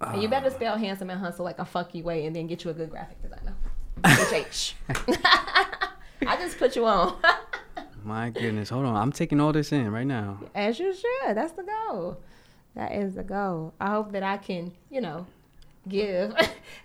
[0.00, 2.64] And you uh, better spell handsome and hustle like a fucky way, and then get
[2.64, 3.54] you a good graphic designer.
[4.04, 4.74] HH.
[6.26, 7.16] I just put you on,
[8.04, 8.96] my goodness, hold on.
[8.96, 10.38] I'm taking all this in right now.
[10.54, 11.36] as you should.
[11.36, 12.18] That's the goal.
[12.74, 13.72] That is the goal.
[13.80, 15.26] I hope that I can, you know,
[15.88, 16.34] give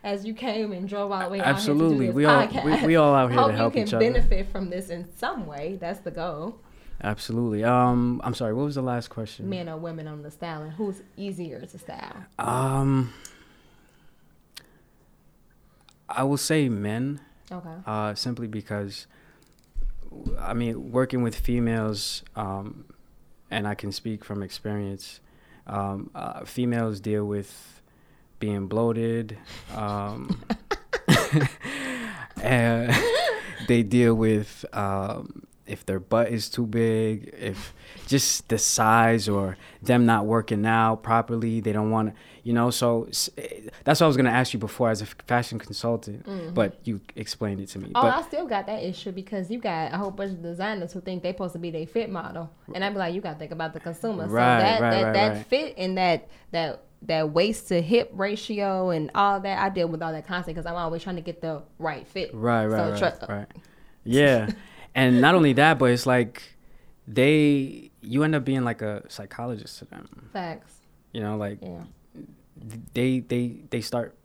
[0.04, 2.08] as you came and drove all the way out Absolutely.
[2.08, 4.06] to We all- we- we all out here to hope help you can each other.
[4.12, 5.78] benefit from this in some way.
[5.82, 6.60] That's the goal.
[7.04, 7.64] Absolutely.
[7.64, 8.54] Um, I'm sorry.
[8.54, 9.50] What was the last question?
[9.50, 10.72] men or women on the styling?
[10.72, 12.26] Who's easier to style?
[12.38, 13.14] Um,
[16.08, 17.22] I will say men.
[17.52, 17.70] Okay.
[17.86, 19.08] uh, simply because
[20.40, 22.86] I mean working with females, um,
[23.50, 25.20] and I can speak from experience.
[25.68, 27.82] Um, uh, females deal with
[28.40, 29.38] being bloated.
[29.76, 30.42] Um,
[32.42, 32.96] and
[33.68, 37.74] they deal with um, if their butt is too big, if
[38.08, 41.60] just the size or them not working out properly.
[41.62, 42.70] They don't want to, you know.
[42.70, 43.08] So
[43.84, 47.62] that's what I was gonna ask you before as a fashion consultant, but you explained
[47.62, 47.86] it to me.
[47.88, 47.98] Mm-hmm.
[47.98, 50.94] Oh, but I still got that issue because you got a whole bunch of designers
[50.94, 53.34] who think they're supposed to be their fit model, and I'd be like, you got
[53.34, 54.28] to think about the consumer.
[54.28, 55.46] so Right, that right, that, right, that right.
[55.48, 60.04] fit and that that that waist to hip ratio and all that, I deal with
[60.04, 62.30] all that constantly because I'm always trying to get the right fit.
[62.34, 63.48] Right, right, So right, try- right.
[64.04, 64.50] Yeah,
[64.96, 66.42] and not only that, but it's like
[67.08, 70.30] they you end up being like a psychologist to them.
[70.34, 70.76] Facts.
[71.14, 71.84] You know, like Yeah.
[72.94, 74.16] they they they start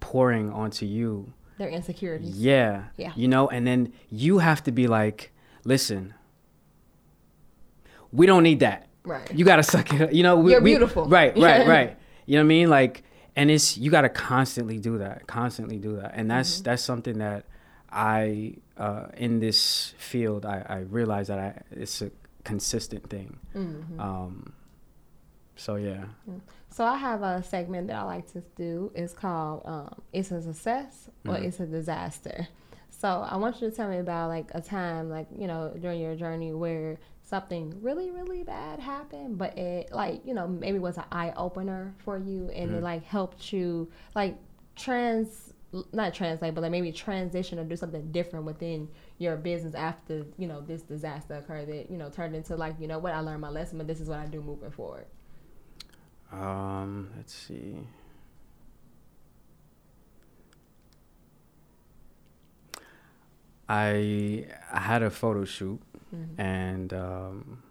[0.00, 1.32] pouring onto you.
[1.58, 2.36] Their insecurities.
[2.36, 2.84] Yeah.
[2.96, 3.12] Yeah.
[3.16, 5.32] You know, and then you have to be like,
[5.64, 6.12] listen,
[8.12, 8.86] we don't need that.
[9.04, 9.30] Right.
[9.34, 10.00] You gotta suck it.
[10.02, 10.12] up.
[10.12, 11.06] You know, we, You're we- beautiful.
[11.06, 11.96] Right, right, right.
[12.26, 12.70] You know what I mean?
[12.70, 13.04] Like,
[13.36, 16.62] and it's you gotta constantly do that, constantly do that, and that's Mm-hmm.
[16.64, 17.44] that's something that
[17.96, 22.10] I uh, in this field I, I realize that I it's a
[22.44, 23.38] consistent thing.
[23.54, 23.98] Mm-hmm.
[23.98, 24.52] Um,
[25.56, 26.04] so yeah.
[26.70, 28.92] So I have a segment that I like to do.
[28.94, 31.44] It's called um, "It's a Success" or Mhm.
[31.44, 32.48] "It's a Disaster."
[32.90, 36.00] So I want you to tell me about like a time, like you know, during
[36.00, 40.98] your journey where something really, really bad happened, but it like you know maybe was
[40.98, 44.36] an eye opener for you, and it like helped you like
[44.76, 45.45] trans
[45.92, 50.46] not translate, but like maybe transition or do something different within your business after you
[50.46, 53.40] know this disaster occurred that you know turned into like you know what I learned
[53.40, 55.06] my lesson, but this is what I do moving forward.
[56.32, 57.76] Um, let's see.
[63.68, 65.80] I I had a photo shoot,
[66.38, 67.62] and um,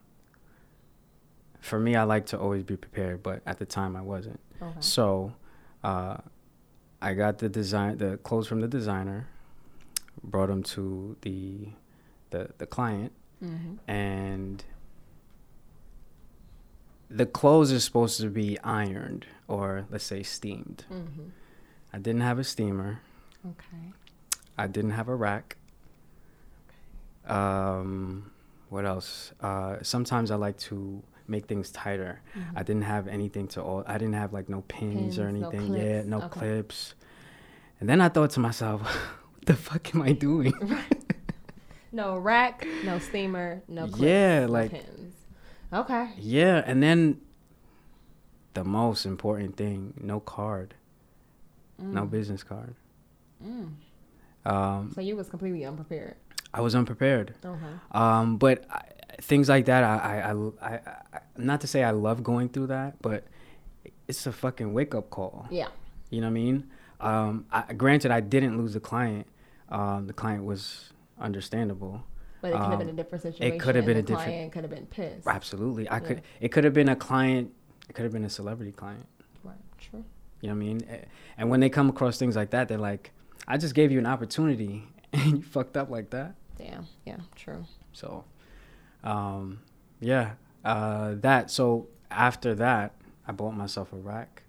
[1.61, 4.39] for me, I like to always be prepared, but at the time, I wasn't.
[4.61, 4.71] Okay.
[4.81, 5.33] So,
[5.83, 6.17] uh,
[7.05, 9.27] I got the design, the clothes from the designer,
[10.23, 11.69] brought them to the
[12.31, 13.11] the the client,
[13.43, 13.75] Mm-hmm.
[13.91, 14.63] and
[17.09, 20.85] the clothes are supposed to be ironed or let's say steamed.
[20.91, 21.29] Mm-hmm.
[21.93, 23.01] I didn't have a steamer.
[23.45, 23.91] Okay.
[24.57, 25.57] I didn't have a rack.
[27.27, 27.37] Okay.
[27.39, 28.31] Um,
[28.69, 29.33] what else?
[29.41, 32.21] Uh, sometimes I like to make things tighter.
[32.55, 33.83] I didn't have anything to all.
[33.87, 35.73] I didn't have like no pins, or Pins, no anything.
[35.73, 36.39] yeah, no Okay.
[36.39, 36.95] clips.
[37.79, 38.81] And then I thought to myself,
[39.33, 40.53] what the fuck am I doing?
[41.91, 45.15] No rack, no steamer, no clips, Yeah, no like- pins.
[45.73, 46.09] Okay.
[46.17, 47.19] Yeah, and then
[48.53, 50.75] the most important thing, no card.
[51.77, 52.75] No business card.
[53.45, 53.73] Mm.
[54.45, 56.15] Um, So you was completely unprepared.
[56.53, 57.35] I was unprepared.
[57.43, 57.59] Okay.
[57.91, 58.81] Um, but I,
[59.21, 60.73] things like that, I, I, I,
[61.13, 63.25] I, not to say I love going through that, but
[64.07, 65.47] it's a fucking wake up call.
[65.49, 65.67] Yeah.
[66.09, 66.69] You know what I mean?
[66.99, 69.27] Um, I, granted, I didn't lose the client.
[69.69, 72.03] Um, the client was understandable.
[72.41, 73.55] But it could have been a Um, different situation.
[73.55, 75.27] It could have been a different- client could have been pissed.
[75.27, 75.99] Absolutely, I Yeah.
[75.99, 76.21] could.
[76.39, 77.51] It could have been a client.
[77.89, 79.05] It could have been a celebrity client.
[79.43, 79.55] Right.
[79.79, 80.03] True.
[80.41, 80.81] You know what I mean?
[81.37, 83.11] And when they come across things like that, they're like,
[83.47, 86.81] "I just gave you an opportunity, and you fucked up like that." Yeah.
[87.05, 87.17] Yeah.
[87.35, 87.65] True.
[87.93, 88.25] So,
[89.05, 89.59] um,
[90.01, 90.31] yeah,
[90.65, 91.49] uh, that.
[91.51, 92.95] So after that,
[93.27, 94.43] I bought myself a rack.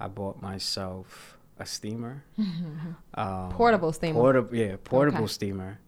[0.00, 2.24] I bought myself a steamer.
[3.14, 4.14] um, Portable steamer.
[4.14, 5.32] Portable, yeah, portable Okay.
[5.32, 5.78] steamer.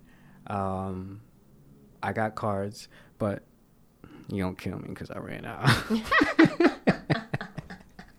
[0.46, 1.20] Um,
[2.02, 3.42] I got cards, but
[4.28, 5.68] you don't kill me because I ran out.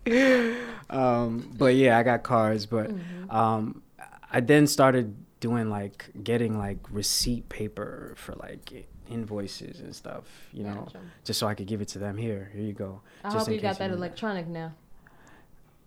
[0.90, 3.30] um, but yeah, I got cards, but Mm-hmm.
[3.36, 3.82] um,
[4.30, 10.62] I then started doing like getting like receipt paper for like invoices and stuff, you
[10.64, 11.00] know, Gotcha.
[11.24, 12.16] just so I could give it to them.
[12.16, 13.00] Here, here you go.
[13.24, 13.94] I just hope you got that it.
[13.94, 14.72] electronic now.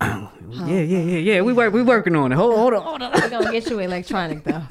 [0.00, 1.40] Yeah, yeah, yeah, yeah.
[1.40, 2.34] We work, we working on it.
[2.34, 3.12] Hold, hold on, hold on.
[3.14, 4.62] We're gonna get you electronic though.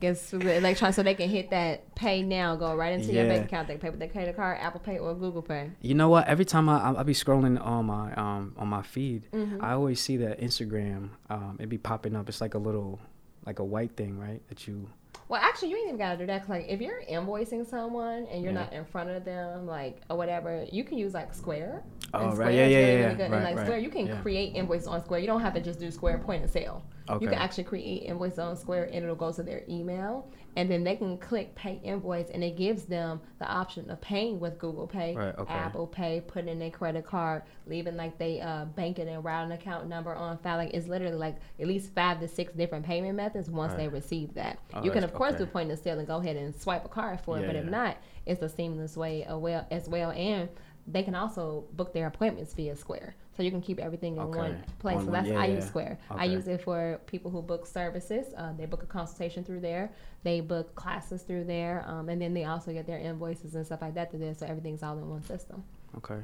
[0.00, 3.68] Get electronic so they can hit that pay now, go right into your bank account.
[3.68, 5.70] They pay with their credit card, Apple Pay, or Google Pay.
[5.80, 6.26] You know what?
[6.26, 9.64] Every time I I, I be scrolling on my um on my feed, Mm-hmm.
[9.64, 12.28] I always see that Instagram um it be popping up.
[12.28, 12.98] It's like a little
[13.46, 14.42] like a white thing, right?
[14.48, 14.88] That you
[15.32, 16.42] Well, actually, you ain't even gotta do that.
[16.42, 18.64] 'cause, like, if you're invoicing someone and you're Yeah.
[18.64, 21.82] not in front of them, like or whatever, you can use like Square.
[22.12, 22.34] Oh, right.
[22.34, 23.30] Square Yeah, yeah, really, yeah, good.
[23.30, 23.64] Right, and like right.
[23.64, 24.20] Square, you can Yeah.
[24.20, 25.20] create invoice on Square.
[25.20, 26.82] You don't have to just do Square point of sale.
[27.08, 27.24] Okay.
[27.24, 30.84] You can actually create invoice on Square and it'll go to their email and then
[30.84, 34.86] they can click pay invoice and it gives them the option of paying with Google
[34.86, 35.52] Pay, Right, okay.
[35.52, 39.88] Apple Pay, putting in their credit card, leaving like they uh banking and routing account
[39.88, 40.58] number on file.
[40.58, 44.34] Like it's literally like at least five to six different payment methods once they receive
[44.34, 44.58] that.
[44.74, 45.52] Oh, you can of course do okay.
[45.52, 47.64] point of sale and go ahead and swipe a card for it, Yeah, but if
[47.64, 49.24] not, it's a seamless way
[49.70, 50.48] as well and
[50.86, 53.14] they can also book their appointments via Square.
[53.36, 54.38] So you can keep everything in Okay.
[54.38, 54.98] one place.
[54.98, 55.54] On so that's yeah, I yeah.
[55.56, 55.98] use Square.
[56.10, 58.34] I use it for people who book services.
[58.36, 59.90] Uh, they book a consultation through there.
[60.22, 63.80] They book classes through there, um, and then they also get their invoices and stuff
[63.80, 64.34] like that through there.
[64.34, 65.64] So everything's all in one system.
[65.96, 66.20] Okay.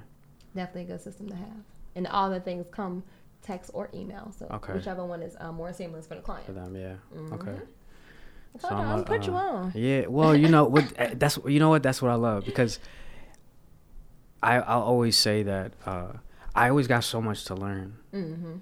[0.55, 1.63] Definitely a good system to have.
[1.95, 3.03] And all the things come
[3.43, 4.31] text or email.
[4.39, 4.75] So Okay.
[4.75, 6.45] whichever one is uh, more seamless for the client.
[6.45, 6.97] For them, yeah.
[7.15, 7.33] Mhm.
[7.33, 7.59] Okay.
[8.55, 9.73] I told you, I'm a, put you uh, on.
[9.75, 10.07] Yeah.
[10.09, 10.93] Well, you know what?
[10.99, 11.83] eh, That's you know what?
[11.83, 12.79] That's what I love because
[14.43, 16.13] I I'll always say that uh,
[16.55, 17.97] I always got so much to learn.
[18.13, 18.55] Mm-hmm.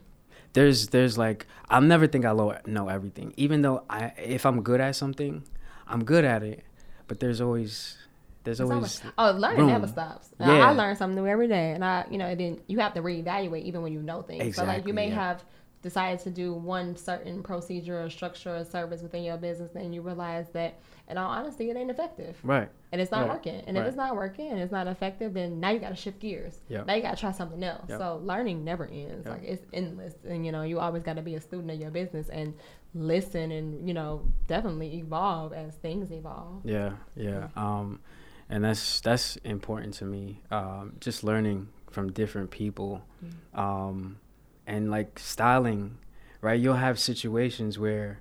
[0.53, 2.33] there's there's like I'll never think I
[2.67, 3.33] know everything.
[3.37, 5.43] Even though I if I'm good at something,
[5.87, 6.65] I'm good at it.
[7.09, 7.97] But there's always
[8.45, 9.93] there's It's always always- oh, learning never room.
[9.93, 10.31] stops.
[10.39, 12.95] I- I learn something new every day, and I, you know, and then you have
[12.95, 14.55] to reevaluate even when you know things.
[14.57, 15.15] So like Exactly, you may yeah.
[15.17, 15.45] have
[15.89, 20.03] decided to do one certain procedure or structure or service within your business, and you
[20.03, 22.69] realize that, in all honesty, it ain't effective, right.
[22.91, 23.63] and it's not Right, working.
[23.67, 26.19] And if it's not working and it's not effective, then now you got to shift
[26.19, 26.59] gears.
[26.69, 26.87] Yep.
[26.87, 27.87] Now you got to try something else.
[27.89, 27.99] Yep.
[28.01, 29.25] So learning never ends.
[29.27, 29.33] Yep.
[29.35, 31.91] Like it's endless, and you know, you always got to be a student of your
[31.93, 32.55] business and
[32.95, 36.63] listen and you know definitely evolve as things evolve.
[36.65, 37.49] Yeah, yeah.
[37.55, 38.01] Um,
[38.49, 40.41] and that's that's important to me.
[40.51, 43.61] Um, just learning from different people, Mm-hmm.
[43.61, 44.19] um,
[44.67, 45.99] and like styling,
[46.41, 46.59] right?
[46.61, 48.21] You'll have situations where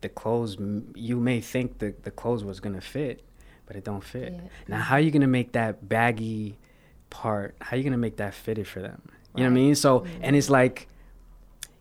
[0.00, 0.56] the clothes
[0.94, 3.24] you may think the the clothes was gonna fit,
[3.66, 4.32] but it don't fit.
[4.32, 4.40] Yeah.
[4.68, 6.58] Now, how are you gonna make that baggy
[7.10, 7.56] part?
[7.60, 9.02] How are you gonna make that fitted for them?
[9.34, 9.74] You know what I mean?
[9.74, 10.08] So, Mhm.
[10.22, 10.88] and it's like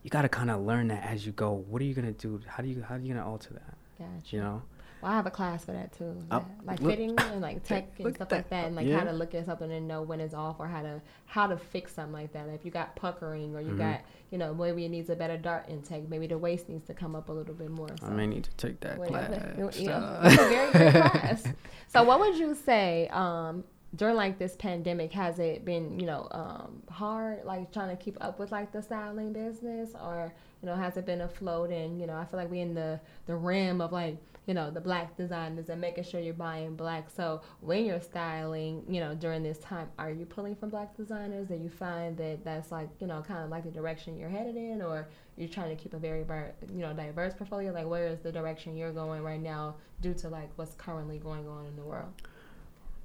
[0.04, 1.52] you gotta kind of learn that as you go.
[1.54, 2.42] What are you gonna do?
[2.48, 3.76] How do you how are you gonna alter that?
[4.00, 4.36] Gotcha.
[4.36, 4.62] You know?
[5.02, 6.18] Well, I have a class for that too.
[6.32, 8.66] Oh, like look- fitting and like tech and stuff like that.
[8.66, 8.98] and like Yeah.
[9.00, 11.58] how to look at something and know when it's off, or how to how to
[11.58, 12.48] fix something like that.
[12.48, 13.78] Like if you got puckering, or you Mhm.
[13.78, 16.94] got you know maybe it needs a better dart intake, maybe the waist needs to
[16.94, 17.90] come up a little bit more.
[18.02, 19.30] I may need to take that class.
[19.56, 21.44] You know, it's a very good class.
[21.90, 23.64] So, what would you say um,
[23.96, 25.14] during like this pandemic?
[25.14, 28.82] Has it been you know um, hard, like trying to keep up with like the
[28.82, 31.70] styling business, or you know has it been afloat?
[31.70, 34.72] And you know, I feel like we in the the rim of like you know
[34.72, 37.10] the black designers and making sure you're buying black.
[37.10, 41.50] So when you're styling, you know during this time, are you pulling from black designers?
[41.50, 44.56] Do you find that that's like you know kind of like the direction you're headed
[44.56, 47.72] in, or you're trying to keep a very ver- you know diverse portfolio?
[47.74, 51.48] Like where is the direction you're going right now due to like what's currently going
[51.48, 52.14] on in the world?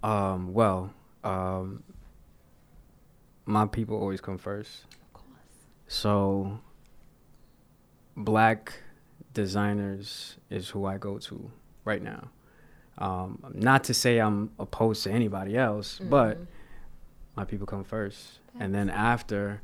[0.02, 0.92] um, well,
[1.24, 1.82] um,
[3.46, 4.84] my people always come first.
[4.92, 5.26] Of course.
[5.86, 6.60] So,
[8.16, 8.74] black
[9.34, 11.50] designers is who I go to
[11.84, 12.28] right now.
[12.98, 16.46] Um, not to say I'm opposed to anybody else, but Mhm.
[17.36, 19.60] my people come first, and then after,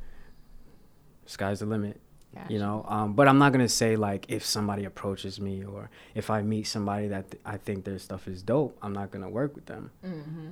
[1.26, 2.00] sky's the limit.
[2.34, 2.52] Gotcha.
[2.52, 6.28] you know um, but i'm not gonna say like if somebody approaches me or if
[6.28, 9.54] i meet somebody that th- i think their stuff is dope i'm not gonna work
[9.54, 10.48] with them Mm-hmm.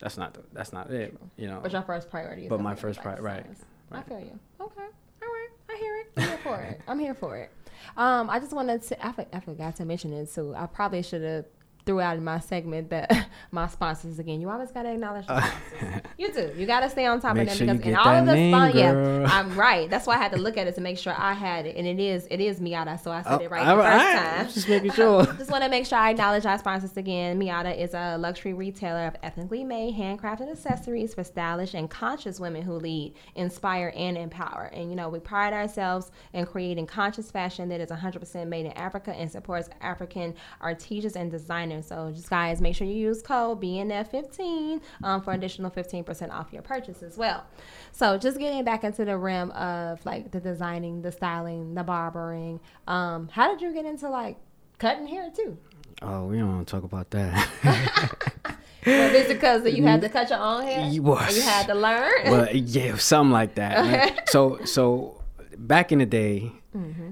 [0.00, 2.48] that's not the, that's not it you know But your first priority is.
[2.48, 3.46] But my first priority, pri- right.
[3.92, 4.38] I feel you.
[4.62, 4.80] Okay.
[5.22, 5.48] All right.
[5.68, 6.06] I hear it.
[6.16, 6.80] I'm here for it.
[6.88, 7.50] I'm here for it.
[7.96, 9.06] Um, I just wanted to.
[9.06, 11.44] I, I forgot to mention it, so I probably should have
[11.84, 14.40] threw out in my segment that my sponsors again.
[14.40, 15.40] You always gotta acknowledge the
[15.76, 16.02] sponsors.
[16.18, 16.52] you do.
[16.56, 18.80] You gotta stay on top Make of them sure because in all of the sponsors,
[18.80, 19.26] yeah.
[19.30, 19.90] I'm right.
[19.90, 21.86] That's why I had to look at it to make sure I had it, and
[21.86, 23.02] it is it is Miata.
[23.02, 24.36] So I said Oh, it right all the first right.
[24.36, 24.48] time.
[24.48, 25.24] Just making sure.
[25.24, 27.38] Just want to make sure I acknowledge our sponsors again.
[27.40, 32.62] Miata is a luxury retailer of ethically made, handcrafted accessories for stylish and conscious women
[32.62, 34.70] who lead, inspire, and empower.
[34.72, 38.72] And you know, we pride ourselves in creating conscious fashion that is 100% made in
[38.72, 41.71] Africa and supports African artisans and designers.
[41.80, 46.62] So, just guys, make sure you use code BNF15 um, for additional 15% off your
[46.62, 47.46] purchase as well.
[47.92, 52.58] So, just getting back into the realm of like the designing, the styling, the barbering.
[52.88, 54.36] Um, how did you get into like
[54.78, 55.56] cutting hair too?
[56.02, 58.58] Oh, we don't want to talk about that.
[58.84, 60.88] Well, is it because you had to cut your own hair?
[60.88, 61.36] You was.
[61.36, 62.10] you had to learn?
[62.26, 64.28] well, yeah, something like that.
[64.28, 65.22] So, so
[65.56, 66.50] back in the day,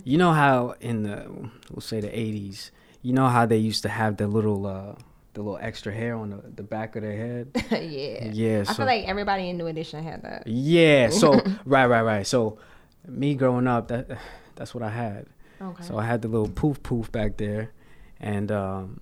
[0.05, 2.70] you know how in the we'll say the '80s,
[3.02, 4.94] you know how they used to have the little uh,
[5.34, 7.50] the little extra hair on the, the back of their head.
[7.70, 8.30] yeah.
[8.32, 10.46] Yeah, I so- feel like everybody in New Edition had that.
[10.46, 11.10] Yeah.
[11.10, 11.32] So
[11.64, 12.26] right, right, right.
[12.26, 12.58] So
[13.06, 14.08] me growing up, that
[14.56, 15.26] that's what I had.
[15.60, 15.82] Okay.
[15.84, 17.70] So I had the little poof poof back there,
[18.18, 19.00] and um,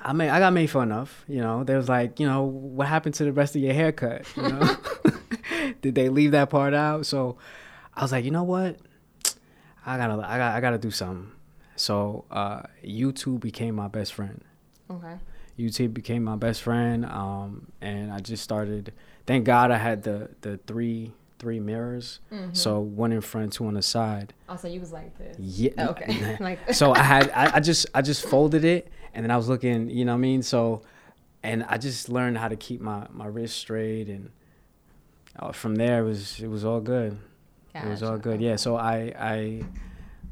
[0.00, 1.24] I made I got made fun of.
[1.28, 4.26] You know, they was like, you know, what happened to the rest of your haircut?
[4.36, 4.76] You know,
[5.82, 7.06] did they leave that part out?
[7.06, 7.38] So
[7.94, 8.76] I was like, you know what,
[9.84, 11.30] I gotta I got I gotta do something.
[11.76, 14.42] So uh, YouTube became my best friend.
[14.90, 15.16] okay.
[15.58, 18.92] YouTube became my best friend, um, and I just started.
[19.26, 22.20] Thank God I had the the three three mirrors,
[22.52, 24.34] so one in front, two on the side.
[24.50, 25.36] Oh, so you was like this.
[25.38, 25.88] Yeah.
[25.90, 26.36] Okay.
[26.40, 29.48] like so I had I, I just I just folded it and then I was
[29.48, 30.42] looking, you know what I mean?
[30.42, 30.82] So
[31.42, 34.30] and I just learned how to keep my, my wrist straight and
[35.38, 37.18] uh, from there it was it was all good.
[37.74, 38.22] It was all Gotcha.
[38.22, 38.40] good.
[38.42, 39.62] Yeah, so I I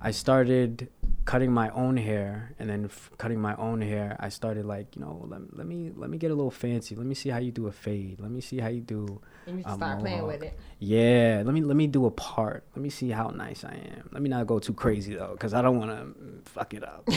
[0.00, 0.88] I started
[1.24, 5.00] cutting my own hair and then f- cutting my own hair I started like, you
[5.02, 6.94] know, let, let me let me get a little fancy.
[6.94, 8.20] Let me see how you do a fade.
[8.20, 10.58] Let me see how you do And you a start playing with it.
[10.78, 12.64] yeah, let me let me do a part.
[12.76, 14.08] Let me see how nice I am.
[14.12, 17.08] Let me not go too crazy though, because I don't want to fuck it up.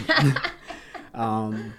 [1.14, 1.74] um,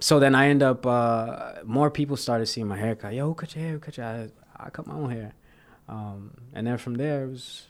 [0.00, 0.86] so then I end up.
[0.86, 3.14] Uh, more people started seeing my haircut.
[3.14, 4.30] Yo, cut your hair, cut your hair.
[4.56, 5.32] I, I cut my own hair,
[5.88, 7.66] um, and then from there it was.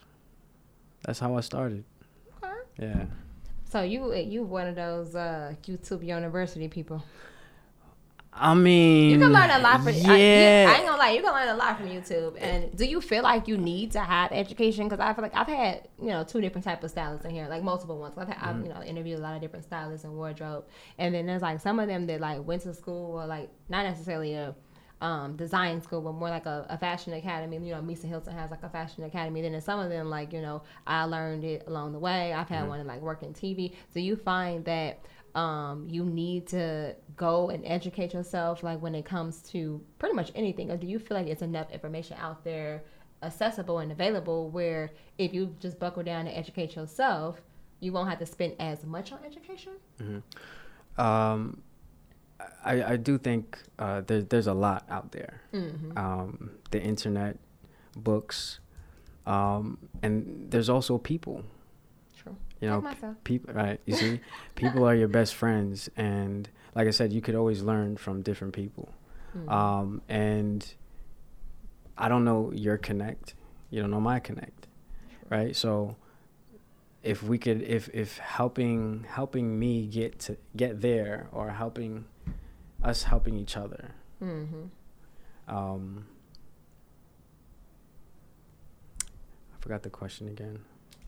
[1.05, 1.85] That's how I started.
[2.43, 2.53] Okay.
[2.81, 3.05] Yeah.
[3.71, 7.03] So you you one of those uh, YouTube University people.
[8.41, 9.95] I mean, You can learn a lot from.
[9.95, 10.11] Yeah.
[10.13, 12.37] I, you- I ain't gonna lie, you can learn a lot from YouTube.
[12.41, 14.85] And do you feel like you need to have education?
[14.89, 17.49] Because I feel like I've had you know two different type of stylists in here,
[17.49, 18.15] like multiple ones.
[18.17, 20.65] I've, had, I've you know interviewed a lot of different stylists and wardrobe,
[20.99, 23.85] and then there's like some of them that like went to school or like not
[23.85, 24.55] necessarily a
[25.01, 27.57] um, design school, but more like a, a fashion academy.
[27.57, 29.43] You know, Misa Hylton has like a fashion academy.
[29.43, 32.33] Then in some of them like you know I learned it along the way.
[32.33, 33.75] I've had one in like working TV.
[33.93, 34.99] So you find that?
[35.35, 40.33] um, you need to go and educate yourself like when it comes to pretty much
[40.35, 42.83] anything or do you feel like it's enough information out there
[43.23, 47.43] accessible and available where if you just buckle down and educate yourself
[47.79, 49.75] you won't have to spend as much on education
[50.97, 51.63] Um,
[52.65, 55.43] I, I do think uh, there, there's a lot out there.
[55.53, 55.97] Mm-hmm.
[55.97, 57.39] Um, the internet,
[57.97, 58.61] books,
[59.27, 61.45] um, and there's also people.
[62.17, 63.55] true You know, Like people.
[63.55, 63.81] Right?
[63.87, 64.21] You see,
[64.55, 68.55] people are your best friends, and like I said, you could always learn from different
[68.55, 68.93] people.
[69.37, 69.49] Mm-hmm.
[69.49, 70.75] Um, and
[71.97, 73.35] I don't know your connect.
[73.71, 74.67] You don't know my connect,
[75.29, 75.55] right?
[75.55, 75.97] So
[77.03, 82.05] if we could if if helping helping me get to get there or helping
[82.83, 84.65] us helping each other mm-hmm.
[85.55, 86.07] um
[89.01, 90.61] i forgot the question again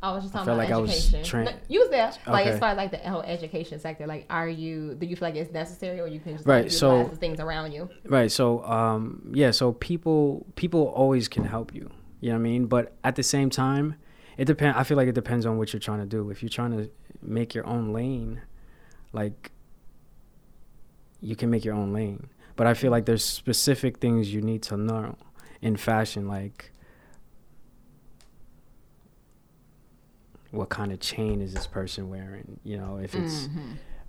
[0.02, 1.22] I was just talking about like education.
[1.22, 4.06] tran- No, you was there, like as far as like the whole education sector.
[4.06, 4.94] Like, are you?
[4.94, 7.16] Do you feel like it's necessary, or you can just Right, Like, so- utilize the
[7.18, 7.90] things around you?
[8.06, 11.90] right so um yeah so people people always can help you
[12.22, 13.94] you know what i mean but at the same time
[14.38, 16.48] it depends i feel like it depends on what you're trying to do if you're
[16.48, 18.40] trying to make your own lane
[19.12, 19.52] like
[21.20, 24.62] you can make your own lane but i feel like there's specific things you need
[24.62, 25.16] to know
[25.62, 26.72] in fashion like
[30.50, 33.48] what kind of chain is this person wearing you know if it's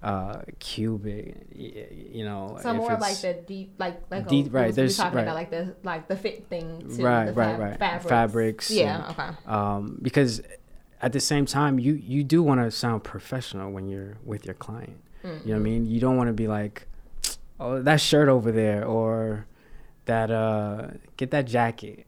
[0.01, 4.97] uh cubic you know So more like the deep, like like Deep- a, right, there's-
[4.97, 5.21] talking right.
[5.23, 6.79] about like the like the fit thing.
[6.95, 7.77] Too, Right, the right, fab- right.
[7.79, 8.09] Fabrics.
[8.09, 9.05] Fabrics Yeah.
[9.09, 9.29] and- Okay.
[9.45, 10.41] um, because
[11.03, 14.55] at the same time you you do want to sound professional when you're with your
[14.55, 16.87] client you know what i mean you don't want to be like
[17.61, 19.45] oh that shirt over there or
[20.05, 20.87] that uh
[21.17, 22.05] get that jacket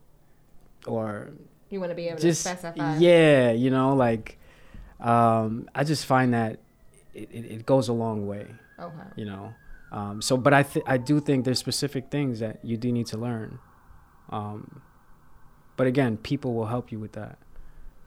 [0.87, 1.29] or
[1.69, 2.97] You want to be able just to specify.
[2.97, 4.37] yeah you know like
[4.99, 6.59] um i just find that
[7.13, 8.47] it, it, it goes a long way
[8.79, 9.09] Okay.
[9.15, 9.53] you know
[9.93, 13.05] Um, so, but I th- I do think there's specific things that you do need
[13.13, 13.59] to learn.
[14.33, 14.81] Um,
[15.77, 17.37] but again, people will help you with that.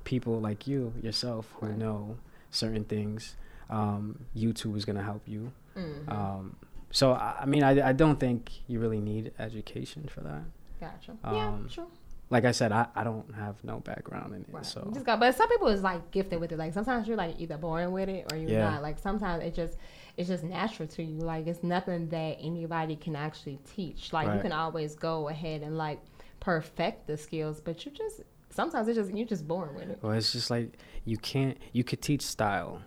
[0.02, 1.78] People like you yourself who Right.
[1.78, 2.18] know
[2.50, 3.36] certain things.
[3.70, 5.52] Um, YouTube is gonna help you.
[5.78, 6.10] Mhm.
[6.10, 6.56] Um,
[6.90, 10.42] so I, mean, I, I don't think you really need education for that.
[10.80, 11.16] Gotcha.
[11.24, 11.86] yeah, um, true.
[12.28, 14.66] Like I said, I, I don't have no background in it, Right.
[14.66, 16.58] so just got, but some people is like gifted with it.
[16.58, 18.70] Like sometimes you're like either born with it or you're Yeah.
[18.70, 18.82] not.
[18.82, 19.78] Like sometimes it just
[20.16, 21.18] it's just natural to you.
[21.20, 24.12] Like it's nothing that anybody can actually teach.
[24.12, 26.00] Like you can always go ahead and like
[26.40, 29.98] perfect the skills, but you just sometimes it's just you're just born with it.
[30.02, 30.72] well, it's just like
[31.04, 31.56] you can't.
[31.72, 32.82] You could teach style,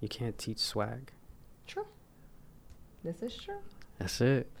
[0.00, 1.12] you can't teach swag.
[3.04, 3.58] This is true.
[3.98, 4.50] That's it.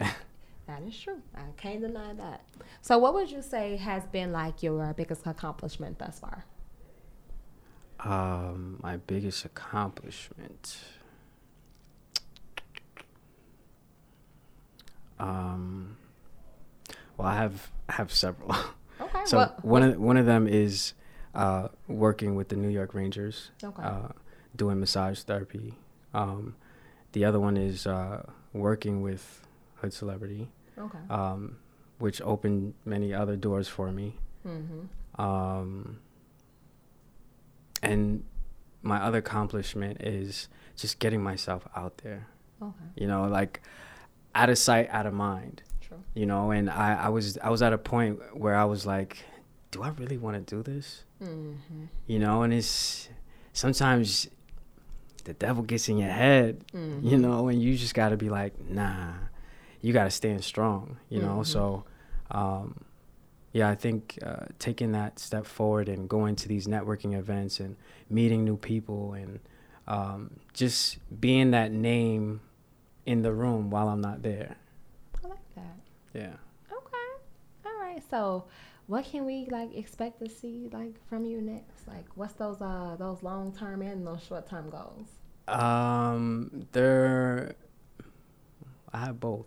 [0.66, 1.20] That is true.
[1.34, 2.42] I can't deny that.
[2.80, 6.44] So, what would you say has been like your biggest accomplishment thus far?
[7.98, 10.78] Um, my biggest accomplishment.
[15.18, 15.96] Um,
[17.16, 18.54] well, I have I have several.
[19.00, 19.20] Okay.
[19.24, 20.92] so well, one of one of them is
[21.34, 23.82] uh, working with the New York Rangers, Okay.
[23.82, 24.08] uh,
[24.54, 25.74] doing massage therapy.
[26.12, 26.54] Um,
[27.12, 29.46] the other one is uh, working with
[29.76, 30.48] Hood Celebrity,
[30.78, 30.98] okay.
[31.08, 31.56] um,
[31.98, 34.18] which opened many other doors for me.
[34.46, 35.20] Mm-hmm.
[35.20, 36.00] Um,
[37.82, 38.24] and
[38.82, 42.26] my other accomplishment is just getting myself out there.
[42.62, 42.74] Okay.
[42.96, 43.62] You know, like
[44.34, 45.62] out of sight, out of mind.
[45.80, 46.02] True.
[46.14, 49.24] You know, and I, I was I was at a point where I was like,
[49.70, 51.04] do I really want to do this?
[51.22, 51.84] Mm-hmm.
[52.06, 53.08] You know, and it's
[53.52, 54.28] sometimes
[55.20, 57.06] the devil gets in your head, Mm-hmm.
[57.06, 59.12] you know, and you just got to be like, nah,
[59.80, 61.38] you got to stand strong, you know.
[61.40, 61.46] Mhm.
[61.46, 61.84] So,
[62.30, 62.84] um,
[63.52, 67.76] yeah, I think uh, taking that step forward and going to these networking events and
[68.08, 69.40] meeting new people and
[69.88, 72.40] um, just being that name
[73.06, 74.56] in the room while I'm not there.
[75.24, 75.76] I like that.
[76.14, 76.34] Yeah.
[76.70, 77.10] Okay.
[77.66, 78.02] All right.
[78.08, 78.44] So,
[78.90, 81.86] what can we like expect to see like from you next?
[81.86, 85.06] Like, what's those uh those long term and those short term goals?
[85.46, 87.54] Um, there,
[88.92, 89.46] I have both.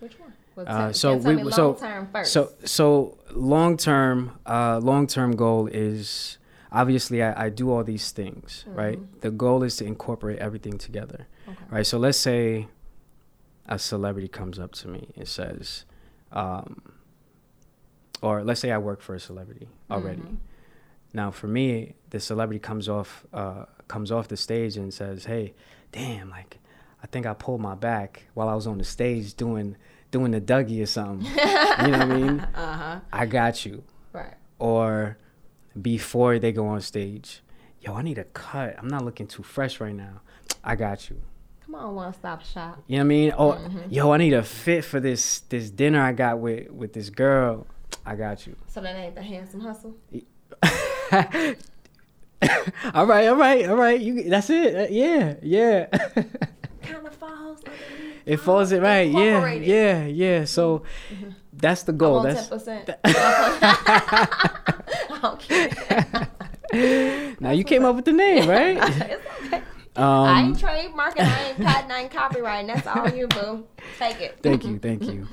[0.00, 0.32] Which one?
[0.56, 2.32] Well, Uh, so we- me so- long term first.
[2.32, 6.38] So so long term, uh, long term goal is
[6.72, 8.98] obviously I, I do all these things, right?
[9.20, 11.64] The goal is to incorporate everything together, Okay.
[11.70, 11.86] right?
[11.86, 12.68] So let's say
[13.66, 15.84] a celebrity comes up to me and says,
[16.32, 16.80] um,
[18.22, 20.22] or let's say I work for a celebrity already.
[20.22, 20.36] Mhm.
[21.12, 25.54] Now for me, the celebrity comes off uh, comes off the stage and says, "Hey,
[25.92, 26.58] damn, like
[27.02, 29.76] I think I pulled my back while I was on the stage doing
[30.10, 32.40] doing the Dougie or something." you know what I mean?
[32.40, 33.00] Uh huh.
[33.12, 33.82] I got you.
[34.12, 34.34] Right.
[34.58, 35.16] Or
[35.80, 37.40] before they go on stage,
[37.80, 38.76] yo, I need a cut.
[38.78, 40.20] I'm not looking too fresh right now.
[40.64, 41.20] I got you.
[41.64, 42.82] Come on, one stop shop.
[42.86, 43.32] You know what I mean?
[43.36, 43.90] Oh, Mm-hmm.
[43.90, 47.66] yo, I need a fit for this this dinner I got with with this girl.
[48.08, 48.56] I got you.
[48.68, 49.94] So that ain't the handsome hustle.
[52.94, 54.00] all right, all right, all right.
[54.00, 54.74] You that's it.
[54.74, 55.86] Uh, yeah, yeah.
[56.82, 57.60] Kind of falls.
[58.24, 59.10] it falls it right.
[59.10, 60.44] Yeah, yeah, yeah.
[60.46, 60.84] So
[61.52, 62.22] that's the goal.
[62.22, 62.90] That's ten percent.
[65.22, 65.76] I'm kidding.
[67.40, 68.78] now you came up with the name, right?
[68.78, 69.62] it's okay.
[69.96, 70.00] I
[70.40, 71.20] Um, ain't trademarking.
[71.20, 71.92] I ain't patent.
[71.92, 72.68] I ain't copywriting.
[72.68, 73.66] That's all you, boo.
[73.98, 74.38] Take it.
[74.42, 75.26] thank you, thank you.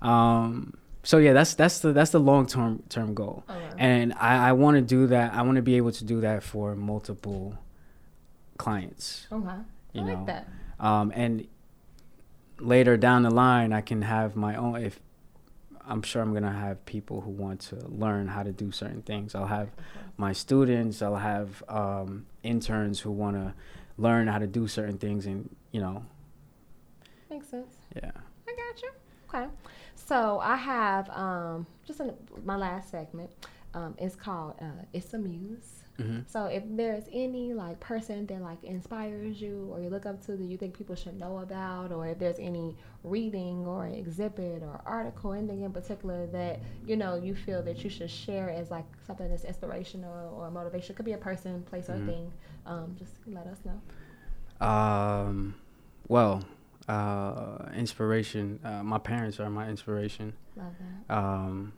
[0.00, 3.74] Um, so yeah, that's that's the that's the long term term goal, Alright.
[3.78, 5.34] and I, I want to do that.
[5.34, 7.58] I want to be able to do that for multiple
[8.58, 9.26] clients.
[9.32, 9.56] Okay.
[9.92, 10.48] You I like that.
[10.80, 11.46] um, and
[12.58, 14.76] later down the line, I can have my own.
[14.76, 15.00] If
[15.86, 19.34] I'm sure I'm gonna have people who want to learn how to do certain things.
[19.34, 19.70] I'll have
[20.16, 21.02] my students.
[21.02, 23.54] I'll have um, interns who want to
[23.98, 26.04] learn how to do certain things, and you know,
[27.28, 27.74] Makes sense.
[27.96, 28.10] yeah.
[28.48, 28.90] I got you.
[29.28, 29.46] Okay.
[30.06, 32.12] So I have um, just in
[32.44, 33.30] my last segment.
[33.74, 36.26] Um, it's called uh, "It's a Muse." Mhm.
[36.26, 40.36] So if there's any like person that like inspires you or you look up to
[40.36, 44.80] that you think people should know about, or if there's any reading or exhibit or
[44.86, 48.86] article, anything in particular that you know you feel that you should share as like
[49.06, 52.32] something that's inspirational or motivation, could be a person, place, or thing.
[52.66, 53.78] Um, just let us know.
[54.66, 55.54] Um,
[56.08, 56.42] well,
[56.88, 58.58] uh, inspiration.
[58.64, 60.34] Uh, my parents are my inspiration.
[60.56, 60.72] Love
[61.08, 61.14] that.
[61.16, 61.72] Um,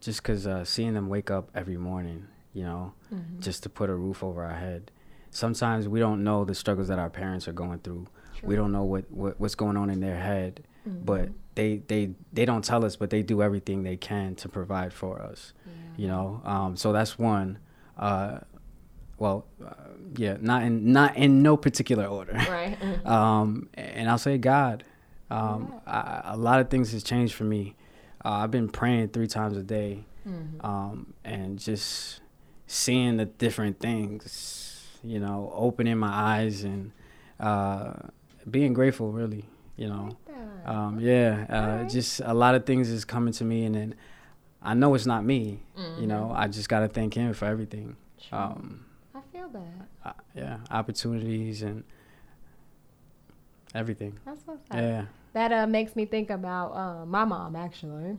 [0.00, 3.40] just because uh, seeing them wake up every morning, you know, Mhm.
[3.40, 4.90] just to put a roof over our head.
[5.30, 8.06] Sometimes we don't know the struggles that our parents are going through.
[8.42, 11.04] We don't know what, what what's going on in their head, Mhm.
[11.04, 14.92] but they they they don't tell us, but they do everything they can to provide
[14.92, 15.52] for us.
[15.66, 15.72] Yeah.
[15.96, 17.58] You know, um, so that's one.
[17.96, 18.38] Uh,
[19.18, 19.72] well, uh,
[20.16, 22.32] yeah, not in not in no particular order.
[22.34, 22.76] Right.
[23.06, 24.84] um, and I'll say God.
[25.30, 27.74] Um, I, a lot of things has changed for me.
[28.24, 30.64] Uh, I've been praying three times a day, Mm-hmm.
[30.66, 32.20] um, and just
[32.66, 34.64] seeing the different things.
[35.04, 36.92] You know, opening my eyes and
[37.38, 37.92] uh,
[38.50, 39.12] being grateful.
[39.12, 39.44] Really,
[39.76, 40.16] you know.
[40.64, 41.88] Um, yeah, uh, Alright.
[41.90, 43.94] just a lot of things is coming to me, and then
[44.62, 45.62] I know it's not me.
[45.98, 47.96] You know, I just gotta thank him for everything.
[48.20, 48.38] Sure.
[48.38, 48.84] Um,
[49.38, 49.88] feel that.
[50.04, 51.84] uh, yeah, opportunities and
[53.74, 54.18] everything.
[54.24, 54.76] That's what's up.
[54.76, 55.04] Yeah.
[55.34, 58.16] That uh, makes me think about uh, my mom actually.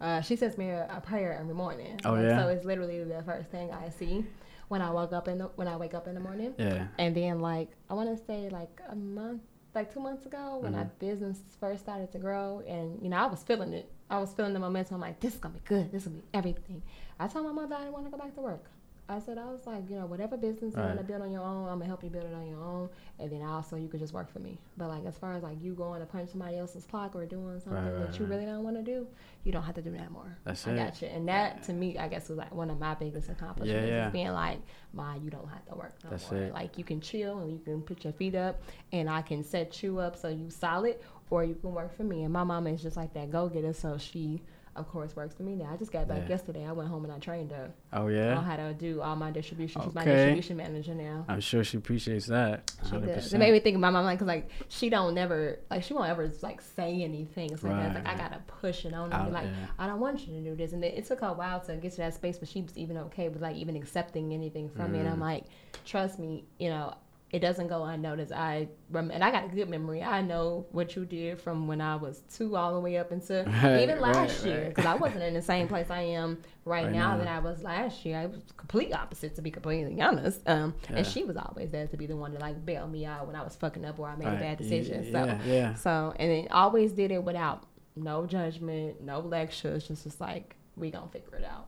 [0.00, 1.98] Uh, she sends me a, a prayer every morning.
[2.04, 2.36] Oh, yeah?
[2.42, 4.24] So it's literally the first thing I see
[4.68, 6.54] when I wake up in the when I wake up in the morning.
[6.58, 6.86] Yeah.
[6.98, 9.42] And then like I want to say like a month,
[9.74, 10.88] like two months ago when Mm-hmm.
[10.98, 13.90] business first started to grow, and you know I was feeling it.
[14.10, 14.96] I was feeling the momentum.
[14.96, 15.90] I'm like, this is gonna be good.
[15.92, 16.82] This will be everything.
[17.18, 18.64] I told my mother I didn't want to go back to work.
[19.08, 21.42] I said I was like, you know, whatever business you want to build on your
[21.42, 22.88] own, I'm gonna help you build it on your own,
[23.20, 24.58] and then also you could just work for me.
[24.76, 27.60] But like as far as like you going to punch somebody else's clock or doing
[27.60, 29.06] something Right, right, that you really don't want to do,
[29.44, 30.36] you don't have to do that more.
[30.44, 30.76] That's I it.
[30.76, 31.08] got you.
[31.08, 33.88] And that to me, I guess was like one of my biggest accomplishments.
[33.88, 34.08] yeah.
[34.08, 34.58] Is being like,
[34.92, 36.40] Ma, you don't have to work no That's more.
[36.42, 36.52] it.
[36.52, 38.60] Like you can chill and you can put your feet up,
[38.92, 40.96] and I can set you up so you solid,
[41.30, 42.24] or you can work for me.
[42.24, 44.42] And my mama is just like that go getter, so she.
[44.76, 45.70] Of course, works for me now.
[45.72, 46.28] I just got back Yeah.
[46.28, 46.66] yesterday.
[46.66, 48.40] I went home and I trained her Oh yeah.
[48.42, 49.80] how to do all my distribution.
[49.82, 51.24] She's my distribution manager now.
[51.28, 52.70] I'm sure she appreciates that.
[52.84, 53.06] She 100%.
[53.06, 53.32] does.
[53.32, 55.94] It made me think of my mom, like, cause like she don't never, like she
[55.94, 57.56] won't ever like say anything.
[57.56, 59.30] So like, like I gotta push it on her.
[59.30, 59.68] Like there.
[59.78, 61.76] I don't want you to do this, and it, it took her a while to
[61.76, 64.92] get to that space, but she was even okay with like even accepting anything from
[64.92, 64.98] me.
[65.00, 65.12] And Mm.
[65.12, 65.44] I'm like,
[65.84, 66.94] trust me, you know,
[67.30, 68.32] it doesn't go unnoticed.
[68.32, 70.00] I rem- and I got a good memory.
[70.02, 73.42] I know what you did from when I was two all the way up into
[73.62, 74.68] Right, even last right, year, right.
[74.68, 77.18] because I wasn't in the same place I am right, Right now, now.
[77.24, 78.16] that I was last year.
[78.18, 80.40] I was complete opposite, to be completely honest.
[80.46, 80.98] Um, Yeah.
[80.98, 83.34] and she was always there to be the one to like bail me out when
[83.34, 85.04] I was fucking up or I made a bad decision.
[85.12, 85.38] So, Yeah.
[85.44, 85.74] Yeah.
[85.74, 87.64] so and then always did it without
[87.96, 91.66] no judgment, no lectures, just just like we gonna figure it out.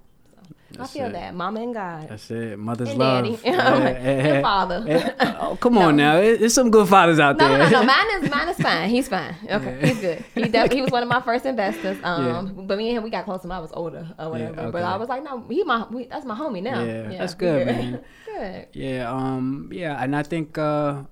[0.70, 1.12] That's I feel it.
[1.14, 2.58] that mama and God That's it.
[2.58, 3.24] Mother's and love.
[3.24, 4.40] daddy Yeah, and yeah.
[4.42, 5.14] father.
[5.40, 6.16] Oh, come on now.
[6.18, 7.58] It- There's some good fathers out No, there.
[7.58, 7.86] no, no, no.
[7.86, 8.90] Mine is mine is fine.
[8.90, 9.34] He's fine.
[9.50, 9.86] Okay, Yeah.
[9.86, 10.24] he's good.
[10.34, 11.96] He def- he was one of my first investors.
[12.04, 12.42] Um, Yeah.
[12.66, 14.70] but me and him we got close when I was older or whatever.
[14.70, 14.84] But okay.
[14.84, 16.82] I was like, no, he my we, that's my homie now.
[16.84, 18.04] Yeah, that's good, man.
[18.26, 18.66] good.
[18.74, 21.02] Yeah, um, yeah, and I think uh,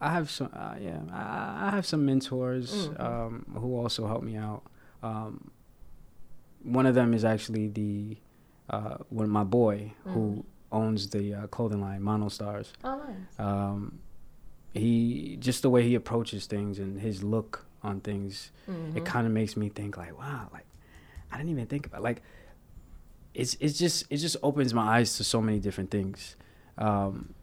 [0.00, 3.00] I have some, uh, yeah, I, I have some mentors Mhm.
[3.00, 4.62] um, who also help me out.
[5.02, 5.50] Um,
[6.66, 8.16] one of them is actually the
[8.68, 12.72] uh, one my boy who owns the uh, clothing line Monostars.
[12.82, 13.38] Oh, nice.
[13.38, 14.00] Um,
[14.74, 18.96] he just the way he approaches things and his look on things, Mhm.
[18.96, 20.66] it kind of makes me think like, wow, like
[21.30, 22.22] I didn't even think about like
[23.34, 26.36] it's it's just it just opens my eyes to so many different things.
[26.78, 27.34] Um,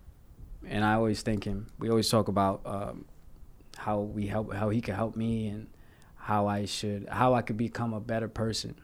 [0.67, 1.67] and I always thank him.
[1.79, 3.05] We always talk about um,
[3.77, 5.67] how we help, how he can help me, and
[6.15, 8.75] how I should, how I could become a better person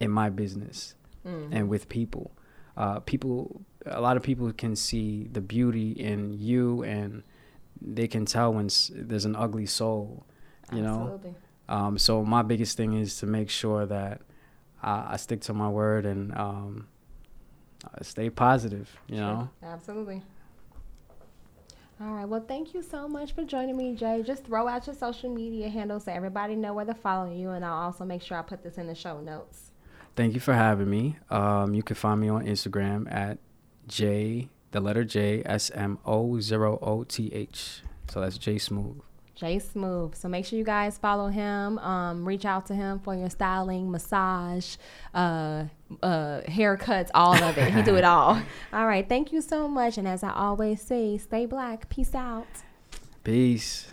[0.00, 0.94] in my business
[1.24, 1.48] Mhm.
[1.52, 2.30] and with people.
[2.76, 7.22] Uh, people, a lot of people can see the beauty in you, and
[7.80, 10.24] they can tell when there's an ugly soul.
[10.72, 11.20] You know,
[11.68, 14.20] um, so my biggest thing is to make sure that
[14.82, 16.88] I, I stick to my word and um,
[18.02, 18.94] stay positive.
[19.06, 19.48] You know.
[19.62, 20.22] Absolutely.
[22.00, 22.26] All right.
[22.28, 24.22] Well, thank you so much for joining me, Jay.
[24.22, 27.64] Just throw out your social media handles so everybody know where to follow you, and
[27.64, 29.72] I'll also make sure I put this in the show notes.
[30.16, 31.16] Thank you for having me.
[31.30, 33.38] Um, you can find me on Instagram at
[33.86, 37.82] J, the letter J, S M O zero O T H.
[38.10, 39.00] So that's J Smooth.
[39.34, 40.14] Jay Smooth.
[40.14, 41.78] So make sure you guys follow him.
[41.80, 44.76] Um, reach out to him for your styling, massage,
[45.12, 45.64] uh,
[46.02, 47.70] uh, haircuts, all of it.
[47.74, 48.40] He do it all.
[48.72, 49.06] All right.
[49.06, 49.98] Thank you so much.
[49.98, 51.90] And as I always say, stay black.
[51.90, 52.46] Peace out.
[53.22, 53.88] Peace.